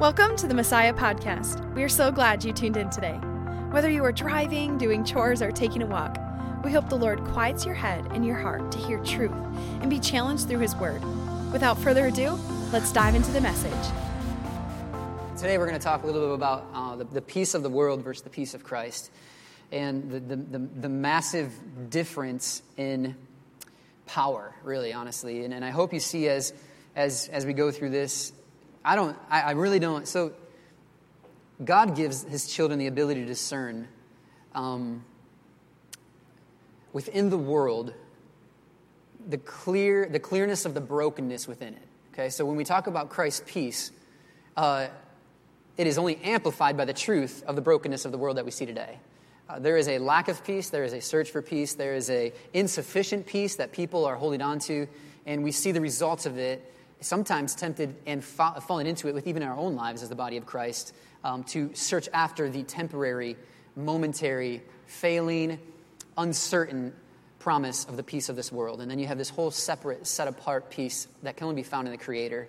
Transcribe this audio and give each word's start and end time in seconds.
Welcome 0.00 0.36
to 0.36 0.46
the 0.46 0.54
Messiah 0.54 0.94
Podcast. 0.94 1.74
We 1.74 1.82
are 1.82 1.88
so 1.88 2.12
glad 2.12 2.44
you 2.44 2.52
tuned 2.52 2.76
in 2.76 2.88
today. 2.88 3.16
Whether 3.72 3.90
you 3.90 4.04
are 4.04 4.12
driving, 4.12 4.78
doing 4.78 5.04
chores, 5.04 5.42
or 5.42 5.50
taking 5.50 5.82
a 5.82 5.86
walk, 5.86 6.16
we 6.62 6.70
hope 6.70 6.88
the 6.88 6.96
Lord 6.96 7.18
quiets 7.24 7.66
your 7.66 7.74
head 7.74 8.06
and 8.12 8.24
your 8.24 8.36
heart 8.36 8.70
to 8.70 8.78
hear 8.78 9.02
truth 9.02 9.32
and 9.32 9.90
be 9.90 9.98
challenged 9.98 10.46
through 10.46 10.60
His 10.60 10.76
Word. 10.76 11.02
Without 11.50 11.76
further 11.80 12.06
ado, 12.06 12.38
let's 12.70 12.92
dive 12.92 13.16
into 13.16 13.32
the 13.32 13.40
message. 13.40 13.72
Today, 15.36 15.58
we're 15.58 15.66
going 15.66 15.80
to 15.80 15.84
talk 15.84 16.04
a 16.04 16.06
little 16.06 16.28
bit 16.28 16.32
about 16.32 16.68
uh, 16.72 16.94
the, 16.94 17.04
the 17.06 17.22
peace 17.22 17.54
of 17.54 17.64
the 17.64 17.70
world 17.70 18.04
versus 18.04 18.22
the 18.22 18.30
peace 18.30 18.54
of 18.54 18.62
Christ 18.62 19.10
and 19.72 20.12
the, 20.12 20.20
the, 20.20 20.36
the, 20.36 20.58
the 20.58 20.88
massive 20.88 21.52
difference 21.90 22.62
in 22.76 23.16
power, 24.06 24.54
really, 24.62 24.92
honestly. 24.92 25.44
And, 25.44 25.52
and 25.52 25.64
I 25.64 25.70
hope 25.70 25.92
you 25.92 25.98
see 25.98 26.28
as, 26.28 26.52
as, 26.94 27.28
as 27.32 27.44
we 27.44 27.52
go 27.52 27.72
through 27.72 27.90
this 27.90 28.32
I 28.84 28.96
don't, 28.96 29.16
I, 29.30 29.40
I 29.42 29.50
really 29.52 29.78
don't. 29.78 30.06
So, 30.06 30.32
God 31.64 31.96
gives 31.96 32.22
his 32.22 32.46
children 32.46 32.78
the 32.78 32.86
ability 32.86 33.22
to 33.22 33.26
discern 33.26 33.88
um, 34.54 35.04
within 36.92 37.30
the 37.30 37.38
world 37.38 37.92
the, 39.28 39.38
clear, 39.38 40.06
the 40.06 40.20
clearness 40.20 40.64
of 40.64 40.74
the 40.74 40.80
brokenness 40.80 41.48
within 41.48 41.74
it. 41.74 41.82
Okay, 42.12 42.30
so 42.30 42.44
when 42.44 42.56
we 42.56 42.64
talk 42.64 42.86
about 42.86 43.10
Christ's 43.10 43.42
peace, 43.46 43.92
uh, 44.56 44.88
it 45.76 45.86
is 45.86 45.98
only 45.98 46.16
amplified 46.24 46.76
by 46.76 46.84
the 46.84 46.92
truth 46.92 47.42
of 47.46 47.56
the 47.56 47.62
brokenness 47.62 48.04
of 48.04 48.12
the 48.12 48.18
world 48.18 48.36
that 48.36 48.44
we 48.44 48.50
see 48.50 48.66
today. 48.66 48.98
Uh, 49.48 49.58
there 49.58 49.76
is 49.76 49.88
a 49.88 49.98
lack 49.98 50.28
of 50.28 50.44
peace, 50.44 50.70
there 50.70 50.84
is 50.84 50.92
a 50.92 51.00
search 51.00 51.30
for 51.30 51.40
peace, 51.40 51.74
there 51.74 51.94
is 51.94 52.10
a 52.10 52.32
insufficient 52.52 53.26
peace 53.26 53.56
that 53.56 53.72
people 53.72 54.04
are 54.04 54.16
holding 54.16 54.42
on 54.42 54.58
to, 54.58 54.86
and 55.26 55.42
we 55.42 55.52
see 55.52 55.72
the 55.72 55.80
results 55.80 56.26
of 56.26 56.38
it 56.38 56.72
sometimes 57.00 57.54
tempted 57.54 57.94
and 58.06 58.24
fa- 58.24 58.60
fallen 58.66 58.86
into 58.86 59.08
it 59.08 59.14
with 59.14 59.26
even 59.26 59.42
our 59.42 59.56
own 59.56 59.74
lives 59.74 60.02
as 60.02 60.08
the 60.08 60.14
body 60.14 60.36
of 60.36 60.46
Christ 60.46 60.94
um, 61.24 61.44
to 61.44 61.70
search 61.74 62.08
after 62.12 62.48
the 62.50 62.62
temporary, 62.62 63.36
momentary, 63.76 64.62
failing, 64.86 65.58
uncertain 66.16 66.92
promise 67.38 67.84
of 67.84 67.96
the 67.96 68.02
peace 68.02 68.28
of 68.28 68.36
this 68.36 68.50
world. 68.50 68.80
And 68.80 68.90
then 68.90 68.98
you 68.98 69.06
have 69.06 69.18
this 69.18 69.30
whole 69.30 69.50
separate, 69.50 70.06
set 70.06 70.28
apart 70.28 70.70
peace 70.70 71.06
that 71.22 71.36
can 71.36 71.46
only 71.46 71.62
be 71.62 71.62
found 71.62 71.86
in 71.86 71.92
the 71.92 71.98
Creator. 71.98 72.48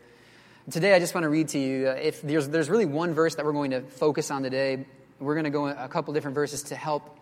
Today, 0.70 0.94
I 0.94 1.00
just 1.00 1.14
want 1.14 1.23
to 1.23 1.30
read 1.30 1.50
to 1.50 1.60
you. 1.60 1.88
Uh, 1.88 1.92
if 1.94 2.22
there's, 2.22 2.48
there's 2.50 2.70
really 2.70 2.86
one 2.86 3.14
verse 3.14 3.36
that 3.36 3.45
we're 3.45 3.54
going 3.54 3.72
to 3.72 3.82
focus 3.82 4.30
on 4.30 4.44
today, 4.44 4.86
we're 5.20 5.36
going 5.36 5.45
to 5.45 5.50
go 5.50 5.68
a 5.68 5.88
couple 5.88 6.14
different 6.14 6.36
verses 6.36 6.64
to 6.64 6.76
help 6.76 7.18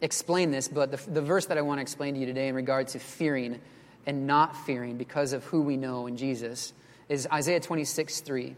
explain 0.00 0.50
this. 0.50 0.68
But 0.68 0.90
the, 0.90 1.10
the 1.10 1.22
verse 1.22 1.46
that 1.46 1.58
I 1.58 1.62
want 1.62 1.78
to 1.78 1.82
explain 1.82 2.14
to 2.14 2.20
you 2.20 2.26
today 2.26 2.48
in 2.48 2.54
regard 2.54 2.88
to 2.88 2.98
fearing 2.98 3.60
and 4.06 4.26
not 4.26 4.56
fearing 4.64 4.96
because 4.96 5.32
of 5.32 5.44
who 5.44 5.62
we 5.62 5.76
know 5.76 6.06
in 6.06 6.16
Jesus 6.16 6.72
is 7.08 7.26
Isaiah 7.32 7.60
26 7.60 8.20
3. 8.20 8.56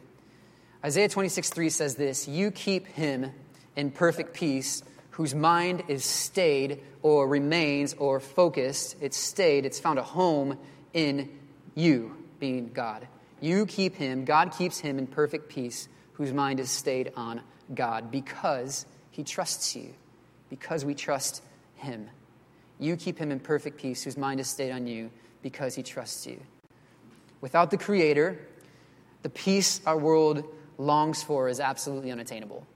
Isaiah 0.85 1.09
26 1.09 1.51
3 1.51 1.71
says 1.71 1.95
this 1.97 2.29
You 2.29 2.51
keep 2.51 2.87
him 2.87 3.33
in 3.77 3.91
perfect 3.91 4.35
peace 4.35 4.83
whose 5.11 5.35
mind 5.35 5.83
is 5.89 6.05
stayed 6.05 6.81
or 7.03 7.27
remains 7.27 7.95
or 7.95 8.21
focused. 8.21 8.97
It's 9.01 9.17
stayed, 9.17 9.67
it's 9.67 9.81
found 9.81 9.99
a 9.99 10.03
home 10.03 10.59
in 10.93 11.29
you, 11.75 12.17
being 12.39 12.71
God. 12.73 13.09
You 13.41 13.67
keep 13.67 13.97
him, 13.97 14.25
God 14.25 14.53
keeps 14.57 14.79
him 14.79 14.99
in 14.99 15.07
perfect 15.07 15.49
peace 15.49 15.89
whose 16.13 16.33
mind 16.33 16.61
is 16.61 16.71
stayed 16.71 17.13
on 17.17 17.41
God 17.75 18.11
because 18.11 18.87
he 19.11 19.23
trusts 19.23 19.77
you, 19.77 19.95
because 20.51 20.85
we 20.85 20.95
trust 20.95 21.43
him. 21.77 22.09
You 22.81 22.97
keep 22.97 23.19
him 23.19 23.31
in 23.31 23.41
perfect 23.41 23.79
peace 23.79 24.05
whose 24.05 24.17
mind 24.17 24.41
is 24.41 24.49
stayed 24.49 24.71
on 24.71 24.87
you 24.87 25.11
because 25.43 25.75
he 25.75 25.83
trusts 25.83 26.27
you. 26.27 26.41
Without 27.41 27.71
the 27.71 27.79
Creator, 27.79 28.39
the 29.23 29.31
peace 29.31 29.81
our 29.87 29.99
world 29.99 30.45
longs 30.79 31.23
for 31.23 31.49
is 31.49 31.61
absolutely 31.61 32.11
unattainable. 32.11 32.67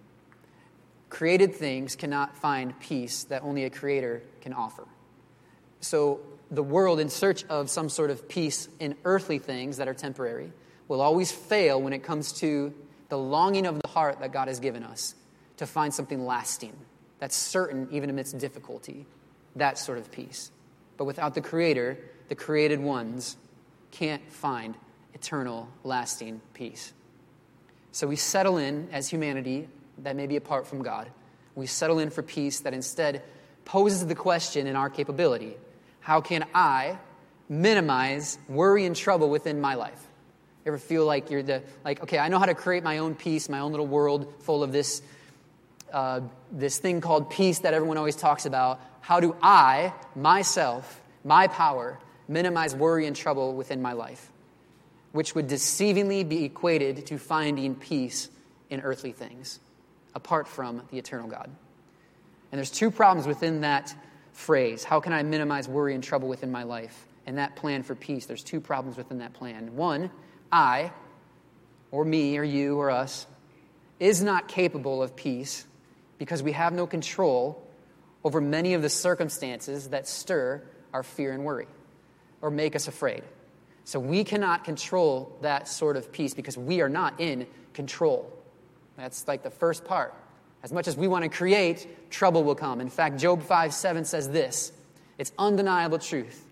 Created 1.08 1.54
things 1.54 1.94
cannot 1.94 2.36
find 2.36 2.78
peace 2.80 3.24
that 3.24 3.42
only 3.42 3.64
a 3.64 3.70
Creator 3.70 4.22
can 4.40 4.52
offer. 4.52 4.84
So, 5.80 6.20
the 6.50 6.62
world, 6.62 7.00
in 7.00 7.08
search 7.08 7.44
of 7.44 7.70
some 7.70 7.88
sort 7.88 8.10
of 8.10 8.28
peace 8.28 8.68
in 8.78 8.94
earthly 9.04 9.38
things 9.38 9.78
that 9.78 9.88
are 9.88 9.94
temporary, 9.94 10.52
will 10.86 11.00
always 11.00 11.32
fail 11.32 11.80
when 11.80 11.92
it 11.92 12.02
comes 12.02 12.32
to 12.34 12.74
the 13.08 13.16
longing 13.16 13.66
of 13.66 13.80
the 13.80 13.88
heart 13.88 14.20
that 14.20 14.32
God 14.32 14.48
has 14.48 14.60
given 14.60 14.82
us 14.82 15.14
to 15.56 15.66
find 15.66 15.92
something 15.92 16.24
lasting, 16.24 16.76
that's 17.18 17.36
certain 17.36 17.88
even 17.90 18.10
amidst 18.10 18.36
difficulty, 18.38 19.06
that 19.56 19.78
sort 19.78 19.98
of 19.98 20.10
peace. 20.10 20.50
But 20.96 21.04
without 21.04 21.34
the 21.34 21.40
Creator, 21.40 21.98
the 22.32 22.36
created 22.36 22.80
ones 22.80 23.36
can't 23.90 24.32
find 24.32 24.74
eternal, 25.12 25.68
lasting 25.84 26.40
peace. 26.54 26.94
So 27.90 28.06
we 28.06 28.16
settle 28.16 28.56
in 28.56 28.88
as 28.90 29.06
humanity 29.06 29.68
that 29.98 30.16
may 30.16 30.26
be 30.26 30.36
apart 30.36 30.66
from 30.66 30.82
God. 30.82 31.10
We 31.54 31.66
settle 31.66 31.98
in 31.98 32.08
for 32.08 32.22
peace 32.22 32.60
that 32.60 32.72
instead 32.72 33.22
poses 33.66 34.06
the 34.06 34.14
question 34.14 34.66
in 34.66 34.76
our 34.76 34.88
capability 34.88 35.58
how 36.00 36.22
can 36.22 36.46
I 36.54 36.96
minimize 37.50 38.38
worry 38.48 38.86
and 38.86 38.96
trouble 38.96 39.28
within 39.28 39.60
my 39.60 39.74
life? 39.74 40.02
Ever 40.64 40.78
feel 40.78 41.04
like 41.04 41.30
you're 41.30 41.42
the, 41.42 41.62
like, 41.84 42.02
okay, 42.02 42.18
I 42.18 42.28
know 42.28 42.38
how 42.38 42.46
to 42.46 42.54
create 42.54 42.82
my 42.82 42.96
own 42.96 43.14
peace, 43.14 43.50
my 43.50 43.58
own 43.58 43.72
little 43.72 43.86
world 43.86 44.32
full 44.38 44.62
of 44.62 44.72
this, 44.72 45.02
uh, 45.92 46.22
this 46.50 46.78
thing 46.78 47.02
called 47.02 47.28
peace 47.28 47.58
that 47.58 47.74
everyone 47.74 47.98
always 47.98 48.16
talks 48.16 48.46
about. 48.46 48.80
How 49.02 49.20
do 49.20 49.36
I, 49.42 49.92
myself, 50.16 51.02
my 51.24 51.46
power, 51.46 51.98
minimize 52.28 52.74
worry 52.74 53.06
and 53.06 53.16
trouble 53.16 53.54
within 53.54 53.82
my 53.82 53.92
life, 53.92 54.30
which 55.12 55.34
would 55.34 55.48
deceivingly 55.48 56.28
be 56.28 56.44
equated 56.44 57.06
to 57.06 57.18
finding 57.18 57.74
peace 57.74 58.28
in 58.70 58.80
earthly 58.80 59.12
things, 59.12 59.60
apart 60.14 60.48
from 60.48 60.82
the 60.90 60.98
eternal 60.98 61.28
God. 61.28 61.50
And 62.50 62.58
there's 62.58 62.70
two 62.70 62.90
problems 62.90 63.26
within 63.26 63.62
that 63.62 63.94
phrase. 64.32 64.84
How 64.84 65.00
can 65.00 65.12
I 65.12 65.22
minimize 65.22 65.68
worry 65.68 65.94
and 65.94 66.02
trouble 66.02 66.28
within 66.28 66.50
my 66.50 66.62
life? 66.62 67.06
And 67.26 67.38
that 67.38 67.56
plan 67.56 67.82
for 67.82 67.94
peace, 67.94 68.26
there's 68.26 68.42
two 68.42 68.60
problems 68.60 68.96
within 68.96 69.18
that 69.18 69.32
plan. 69.32 69.76
One, 69.76 70.10
I, 70.50 70.92
or 71.90 72.04
me, 72.04 72.36
or 72.38 72.44
you, 72.44 72.78
or 72.78 72.90
us, 72.90 73.26
is 74.00 74.22
not 74.22 74.48
capable 74.48 75.02
of 75.02 75.14
peace 75.14 75.64
because 76.18 76.42
we 76.42 76.52
have 76.52 76.72
no 76.72 76.86
control 76.86 77.62
over 78.24 78.40
many 78.40 78.74
of 78.74 78.82
the 78.82 78.88
circumstances 78.88 79.90
that 79.90 80.08
stir 80.08 80.62
our 80.92 81.02
fear 81.02 81.32
and 81.32 81.44
worry 81.44 81.66
or 82.42 82.50
make 82.50 82.76
us 82.76 82.88
afraid. 82.88 83.22
So 83.84 83.98
we 83.98 84.24
cannot 84.24 84.64
control 84.64 85.38
that 85.40 85.66
sort 85.66 85.96
of 85.96 86.12
peace 86.12 86.34
because 86.34 86.58
we 86.58 86.82
are 86.82 86.88
not 86.88 87.20
in 87.20 87.46
control. 87.72 88.30
That's 88.96 89.26
like 89.26 89.42
the 89.42 89.50
first 89.50 89.84
part. 89.84 90.14
As 90.62 90.72
much 90.72 90.86
as 90.86 90.96
we 90.96 91.08
want 91.08 91.24
to 91.24 91.28
create, 91.28 92.10
trouble 92.10 92.44
will 92.44 92.54
come. 92.54 92.80
In 92.80 92.90
fact, 92.90 93.18
Job 93.18 93.42
5 93.42 93.74
7 93.74 94.04
says 94.04 94.28
this 94.28 94.72
it's 95.18 95.32
undeniable 95.38 95.98
truth. 95.98 96.44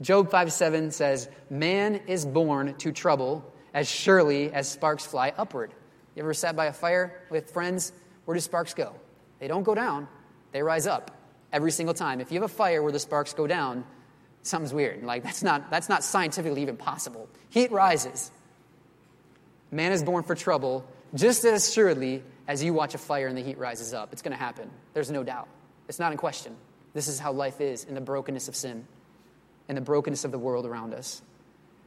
Job 0.00 0.30
5 0.30 0.52
7 0.52 0.90
says, 0.90 1.28
Man 1.48 2.00
is 2.06 2.26
born 2.26 2.74
to 2.78 2.92
trouble 2.92 3.50
as 3.72 3.88
surely 3.88 4.52
as 4.52 4.68
sparks 4.68 5.06
fly 5.06 5.32
upward. 5.36 5.72
You 6.14 6.22
ever 6.22 6.34
sat 6.34 6.56
by 6.56 6.66
a 6.66 6.72
fire 6.72 7.22
with 7.30 7.50
friends? 7.50 7.92
Where 8.24 8.34
do 8.34 8.40
sparks 8.40 8.74
go? 8.74 8.94
They 9.38 9.48
don't 9.48 9.62
go 9.62 9.74
down, 9.74 10.08
they 10.52 10.62
rise 10.62 10.86
up 10.86 11.10
every 11.52 11.70
single 11.70 11.94
time. 11.94 12.20
If 12.20 12.32
you 12.32 12.40
have 12.40 12.50
a 12.50 12.54
fire 12.54 12.82
where 12.82 12.92
the 12.92 12.98
sparks 12.98 13.32
go 13.32 13.46
down, 13.46 13.84
something's 14.46 14.74
weird. 14.74 15.02
Like, 15.02 15.22
that's 15.22 15.42
not, 15.42 15.70
that's 15.70 15.88
not 15.88 16.04
scientifically 16.04 16.62
even 16.62 16.76
possible. 16.76 17.28
Heat 17.50 17.70
rises. 17.70 18.30
Man 19.70 19.92
is 19.92 20.02
born 20.02 20.22
for 20.22 20.34
trouble 20.34 20.86
just 21.14 21.44
as 21.44 21.68
assuredly 21.68 22.22
as 22.48 22.62
you 22.62 22.72
watch 22.72 22.94
a 22.94 22.98
fire 22.98 23.26
and 23.26 23.36
the 23.36 23.42
heat 23.42 23.58
rises 23.58 23.92
up. 23.92 24.12
It's 24.12 24.22
going 24.22 24.36
to 24.36 24.38
happen. 24.38 24.70
There's 24.94 25.10
no 25.10 25.22
doubt. 25.22 25.48
It's 25.88 25.98
not 25.98 26.12
in 26.12 26.18
question. 26.18 26.56
This 26.94 27.08
is 27.08 27.18
how 27.18 27.32
life 27.32 27.60
is 27.60 27.84
in 27.84 27.94
the 27.94 28.00
brokenness 28.00 28.48
of 28.48 28.56
sin 28.56 28.86
and 29.68 29.76
the 29.76 29.82
brokenness 29.82 30.24
of 30.24 30.30
the 30.30 30.38
world 30.38 30.66
around 30.66 30.94
us. 30.94 31.22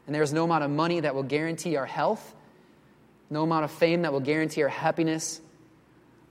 And 0.06 0.16
there's 0.16 0.34
no 0.34 0.44
amount 0.44 0.64
of 0.64 0.72
money 0.72 1.00
that 1.00 1.16
will 1.16 1.24
guarantee 1.24 1.78
our 1.78 1.86
health, 1.86 2.36
no 3.30 3.44
amount 3.44 3.66
of 3.66 3.72
fame 3.72 4.01
that 4.04 4.12
will 4.12 4.19
guarantee 4.19 4.63
our 4.63 4.69
happiness, 4.69 5.39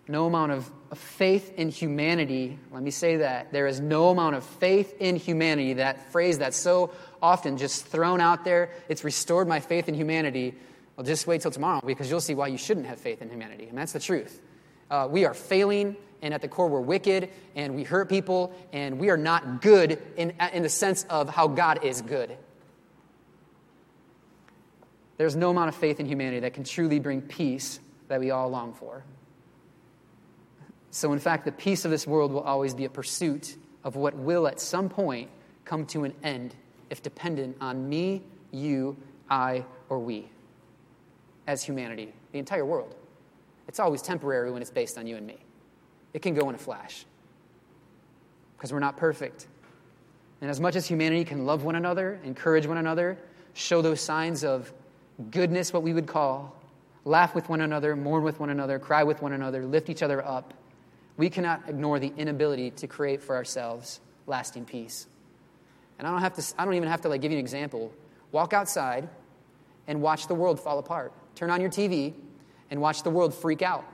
no 0.06 0.26
amount 0.26 0.52
of 0.52 0.70
faith 0.96 1.52
in 1.56 1.68
humanity, 1.68 2.58
let 2.72 2.82
me 2.82 2.90
say 2.90 3.18
that. 3.18 3.52
There 3.52 3.66
is 3.66 3.80
no 3.80 4.08
amount 4.08 4.36
of 4.36 4.44
faith 4.44 4.94
in 5.00 5.16
humanity, 5.16 5.74
that 5.74 6.10
phrase 6.10 6.38
that's 6.38 6.56
so 6.56 6.92
often 7.20 7.58
just 7.58 7.86
thrown 7.86 8.20
out 8.20 8.44
there. 8.44 8.70
It's 8.88 9.04
restored 9.04 9.48
my 9.48 9.60
faith 9.60 9.88
in 9.88 9.94
humanity. 9.94 10.54
Well, 10.96 11.04
just 11.04 11.26
wait 11.26 11.42
till 11.42 11.50
tomorrow 11.50 11.80
because 11.84 12.10
you'll 12.10 12.20
see 12.20 12.34
why 12.34 12.48
you 12.48 12.58
shouldn't 12.58 12.86
have 12.86 12.98
faith 12.98 13.22
in 13.22 13.28
humanity. 13.28 13.66
And 13.68 13.76
that's 13.76 13.92
the 13.92 14.00
truth. 14.00 14.40
Uh, 14.90 15.06
we 15.10 15.24
are 15.26 15.34
failing, 15.34 15.96
and 16.22 16.32
at 16.32 16.40
the 16.40 16.48
core, 16.48 16.68
we're 16.68 16.80
wicked, 16.80 17.30
and 17.54 17.74
we 17.74 17.84
hurt 17.84 18.08
people, 18.08 18.54
and 18.72 18.98
we 18.98 19.10
are 19.10 19.16
not 19.16 19.60
good 19.60 20.02
in, 20.16 20.32
in 20.52 20.62
the 20.62 20.68
sense 20.68 21.04
of 21.10 21.28
how 21.28 21.48
God 21.48 21.84
is 21.84 22.00
good. 22.00 22.36
There's 25.18 25.36
no 25.36 25.50
amount 25.50 25.68
of 25.68 25.74
faith 25.74 26.00
in 26.00 26.06
humanity 26.06 26.40
that 26.40 26.54
can 26.54 26.64
truly 26.64 26.98
bring 26.98 27.20
peace 27.20 27.80
that 28.08 28.20
we 28.20 28.30
all 28.30 28.48
long 28.48 28.72
for. 28.72 29.04
So, 30.90 31.12
in 31.12 31.18
fact, 31.18 31.44
the 31.44 31.52
peace 31.52 31.84
of 31.84 31.90
this 31.90 32.06
world 32.06 32.32
will 32.32 32.40
always 32.40 32.74
be 32.74 32.84
a 32.84 32.90
pursuit 32.90 33.56
of 33.84 33.96
what 33.96 34.14
will 34.16 34.46
at 34.46 34.60
some 34.60 34.88
point 34.88 35.30
come 35.64 35.84
to 35.86 36.04
an 36.04 36.14
end 36.22 36.54
if 36.90 37.02
dependent 37.02 37.56
on 37.60 37.88
me, 37.88 38.22
you, 38.50 38.96
I, 39.28 39.64
or 39.88 39.98
we. 39.98 40.30
as 41.46 41.64
humanity, 41.64 42.12
the 42.32 42.38
entire 42.38 42.64
world. 42.64 42.94
It's 43.66 43.80
always 43.80 44.02
temporary 44.02 44.50
when 44.50 44.62
it's 44.62 44.70
based 44.70 44.98
on 44.98 45.06
you 45.06 45.16
and 45.16 45.26
me. 45.26 45.38
It 46.12 46.22
can 46.22 46.34
go 46.34 46.48
in 46.48 46.54
a 46.54 46.58
flash 46.58 47.04
because 48.56 48.72
we're 48.72 48.80
not 48.80 48.96
perfect. 48.96 49.46
And 50.40 50.50
as 50.50 50.60
much 50.60 50.76
as 50.76 50.86
humanity 50.86 51.24
can 51.24 51.46
love 51.46 51.64
one 51.64 51.74
another, 51.74 52.20
encourage 52.22 52.66
one 52.66 52.78
another, 52.78 53.18
show 53.54 53.82
those 53.82 54.00
signs 54.00 54.44
of 54.44 54.72
goodness, 55.30 55.72
what 55.72 55.82
we 55.82 55.92
would 55.92 56.06
call, 56.06 56.54
laugh 57.04 57.34
with 57.34 57.48
one 57.48 57.62
another, 57.62 57.96
mourn 57.96 58.22
with 58.22 58.38
one 58.40 58.50
another, 58.50 58.78
cry 58.78 59.02
with 59.02 59.22
one 59.22 59.32
another, 59.32 59.64
lift 59.64 59.88
each 59.88 60.02
other 60.02 60.24
up, 60.24 60.54
we 61.18 61.28
cannot 61.28 61.68
ignore 61.68 61.98
the 61.98 62.12
inability 62.16 62.70
to 62.70 62.86
create 62.86 63.22
for 63.22 63.36
ourselves 63.36 64.00
lasting 64.26 64.64
peace. 64.64 65.06
And 65.98 66.06
I 66.06 66.12
don't, 66.12 66.20
have 66.20 66.34
to, 66.34 66.54
I 66.56 66.64
don't 66.64 66.74
even 66.74 66.88
have 66.88 67.02
to 67.02 67.08
like 67.08 67.20
give 67.20 67.32
you 67.32 67.38
an 67.38 67.44
example. 67.44 67.92
Walk 68.32 68.52
outside 68.52 69.08
and 69.88 70.00
watch 70.00 70.28
the 70.28 70.34
world 70.34 70.60
fall 70.60 70.78
apart. 70.78 71.12
Turn 71.34 71.50
on 71.50 71.60
your 71.60 71.70
TV 71.70 72.14
and 72.70 72.80
watch 72.80 73.02
the 73.02 73.10
world 73.10 73.34
freak 73.34 73.62
out. 73.62 73.84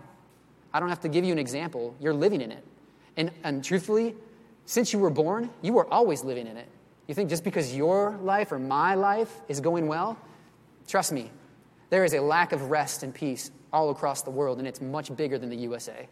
I 0.73 0.81
don't 0.81 0.91
have 0.91 1.01
to 1.01 1.09
give 1.09 1.25
you 1.25 1.33
an 1.33 1.39
example. 1.39 1.95
You're 1.99 2.15
living 2.15 2.43
in 2.43 2.53
it. 2.53 2.63
And, 3.17 3.31
and 3.43 3.65
truthfully, 3.65 4.15
since 4.67 4.93
you 4.93 4.99
were 4.99 5.11
born, 5.11 5.49
you 5.63 5.73
were 5.73 5.91
always 5.93 6.25
living 6.25 6.47
in 6.47 6.57
it. 6.59 6.69
You 7.07 7.15
think 7.15 7.31
just 7.31 7.45
because 7.45 7.75
your 7.75 8.19
life 8.23 8.53
or 8.53 8.59
my 8.59 8.95
life 8.97 9.33
is 9.49 9.61
going 9.61 9.87
well, 9.87 10.19
trust 10.87 11.13
me, 11.13 11.31
there 11.91 12.05
is 12.05 12.13
a 12.13 12.21
lack 12.21 12.53
of 12.53 12.71
rest 12.71 13.03
and 13.03 13.15
peace 13.15 13.51
all 13.73 13.91
across 13.91 14.23
the 14.23 14.31
world, 14.31 14.59
and 14.59 14.67
it's 14.67 14.81
much 14.81 15.15
bigger 15.15 15.39
than 15.39 15.49
the 15.49 15.57
USA. 15.59 16.09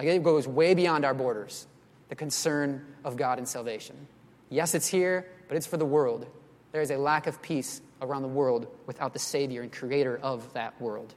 Like 0.00 0.08
it 0.08 0.22
goes 0.22 0.48
way 0.48 0.72
beyond 0.72 1.04
our 1.04 1.12
borders, 1.12 1.66
the 2.08 2.14
concern 2.14 2.86
of 3.04 3.18
God 3.18 3.36
and 3.36 3.46
salvation. 3.46 4.08
Yes, 4.48 4.74
it's 4.74 4.88
here, 4.88 5.28
but 5.46 5.58
it's 5.58 5.66
for 5.66 5.76
the 5.76 5.84
world. 5.84 6.26
There 6.72 6.80
is 6.80 6.90
a 6.90 6.96
lack 6.96 7.26
of 7.26 7.42
peace 7.42 7.82
around 8.00 8.22
the 8.22 8.28
world 8.28 8.66
without 8.86 9.12
the 9.12 9.18
Savior 9.18 9.60
and 9.60 9.70
Creator 9.70 10.18
of 10.22 10.50
that 10.54 10.80
world. 10.80 11.14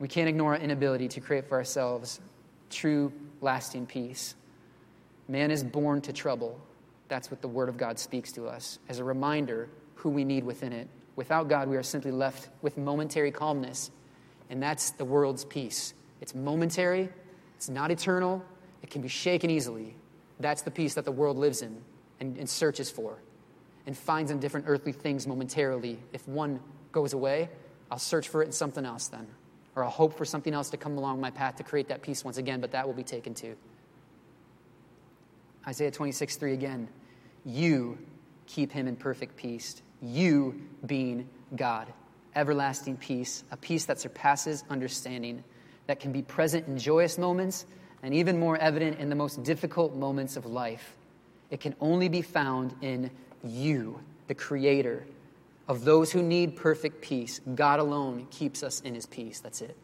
We 0.00 0.08
can't 0.08 0.28
ignore 0.28 0.56
our 0.56 0.60
inability 0.60 1.06
to 1.06 1.20
create 1.20 1.46
for 1.46 1.58
ourselves 1.58 2.20
true, 2.70 3.12
lasting 3.40 3.86
peace. 3.86 4.34
Man 5.28 5.52
is 5.52 5.62
born 5.62 6.00
to 6.00 6.12
trouble. 6.12 6.58
That's 7.06 7.30
what 7.30 7.40
the 7.40 7.46
Word 7.46 7.68
of 7.68 7.76
God 7.76 8.00
speaks 8.00 8.32
to 8.32 8.48
us 8.48 8.80
as 8.88 8.98
a 8.98 9.04
reminder 9.04 9.68
who 9.94 10.10
we 10.10 10.24
need 10.24 10.42
within 10.42 10.72
it. 10.72 10.88
Without 11.14 11.46
God, 11.48 11.68
we 11.68 11.76
are 11.76 11.84
simply 11.84 12.10
left 12.10 12.48
with 12.62 12.76
momentary 12.76 13.30
calmness 13.30 13.92
and 14.50 14.62
that's 14.62 14.90
the 14.90 15.04
world's 15.04 15.44
peace. 15.44 15.94
It's 16.20 16.34
momentary, 16.34 17.08
it's 17.56 17.68
not 17.68 17.90
eternal, 17.90 18.42
it 18.82 18.90
can 18.90 19.02
be 19.02 19.08
shaken 19.08 19.50
easily. 19.50 19.94
That's 20.40 20.62
the 20.62 20.70
peace 20.70 20.94
that 20.94 21.04
the 21.04 21.12
world 21.12 21.36
lives 21.36 21.62
in 21.62 21.80
and, 22.20 22.36
and 22.36 22.48
searches 22.48 22.90
for 22.90 23.18
and 23.86 23.96
finds 23.96 24.30
in 24.30 24.40
different 24.40 24.66
earthly 24.68 24.92
things 24.92 25.26
momentarily. 25.26 25.98
If 26.12 26.26
one 26.26 26.60
goes 26.92 27.12
away, 27.12 27.50
I'll 27.90 27.98
search 27.98 28.28
for 28.28 28.42
it 28.42 28.46
in 28.46 28.52
something 28.52 28.84
else 28.84 29.08
then. 29.08 29.26
Or 29.76 29.84
I'll 29.84 29.90
hope 29.90 30.16
for 30.16 30.24
something 30.24 30.54
else 30.54 30.70
to 30.70 30.76
come 30.76 30.96
along 30.96 31.20
my 31.20 31.30
path 31.30 31.56
to 31.56 31.64
create 31.64 31.88
that 31.88 32.02
peace 32.02 32.24
once 32.24 32.38
again, 32.38 32.60
but 32.60 32.72
that 32.72 32.86
will 32.86 32.94
be 32.94 33.02
taken 33.02 33.34
too. 33.34 33.56
Isaiah 35.66 35.90
26, 35.90 36.36
3 36.36 36.52
again. 36.52 36.88
You 37.44 37.98
keep 38.46 38.72
him 38.72 38.86
in 38.86 38.96
perfect 38.96 39.36
peace, 39.36 39.82
you 40.00 40.60
being 40.86 41.28
God 41.56 41.92
everlasting 42.34 42.96
peace, 42.96 43.44
a 43.50 43.56
peace 43.56 43.86
that 43.86 44.00
surpasses 44.00 44.64
understanding, 44.68 45.44
that 45.86 46.00
can 46.00 46.12
be 46.12 46.22
present 46.22 46.66
in 46.66 46.78
joyous 46.78 47.18
moments 47.18 47.66
and 48.02 48.14
even 48.14 48.38
more 48.38 48.56
evident 48.56 48.98
in 48.98 49.08
the 49.08 49.14
most 49.14 49.42
difficult 49.42 49.94
moments 49.94 50.36
of 50.36 50.46
life. 50.46 50.96
It 51.50 51.60
can 51.60 51.74
only 51.80 52.08
be 52.08 52.22
found 52.22 52.74
in 52.80 53.10
you, 53.42 54.00
the 54.26 54.34
Creator. 54.34 55.06
Of 55.68 55.84
those 55.84 56.12
who 56.12 56.22
need 56.22 56.56
perfect 56.56 57.00
peace, 57.00 57.40
God 57.54 57.80
alone 57.80 58.26
keeps 58.30 58.62
us 58.62 58.80
in 58.80 58.94
His 58.94 59.06
peace. 59.06 59.40
That's 59.40 59.62
it. 59.62 59.76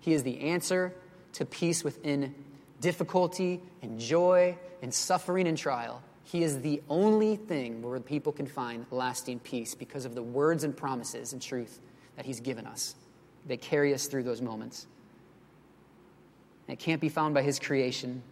He 0.00 0.12
is 0.12 0.22
the 0.22 0.40
answer 0.40 0.92
to 1.34 1.44
peace 1.44 1.82
within 1.82 2.34
difficulty 2.80 3.60
and 3.82 3.98
joy 3.98 4.56
and 4.82 4.92
suffering 4.92 5.48
and 5.48 5.56
trial. 5.56 6.02
He 6.24 6.42
is 6.42 6.60
the 6.60 6.82
only 6.88 7.36
thing 7.36 7.82
where 7.82 7.98
people 8.00 8.32
can 8.32 8.46
find 8.46 8.86
lasting 8.90 9.40
peace 9.40 9.74
because 9.74 10.04
of 10.04 10.14
the 10.14 10.22
words 10.22 10.62
and 10.62 10.76
promises 10.76 11.32
and 11.32 11.42
truth 11.42 11.80
that 12.16 12.26
He's 12.26 12.40
given 12.40 12.66
us. 12.66 12.94
They 13.46 13.56
carry 13.56 13.94
us 13.94 14.06
through 14.06 14.22
those 14.22 14.40
moments. 14.40 14.86
And 16.66 16.78
it 16.78 16.80
can't 16.82 17.00
be 17.00 17.08
found 17.08 17.34
by 17.34 17.42
His 17.42 17.58
creation, 17.58 18.22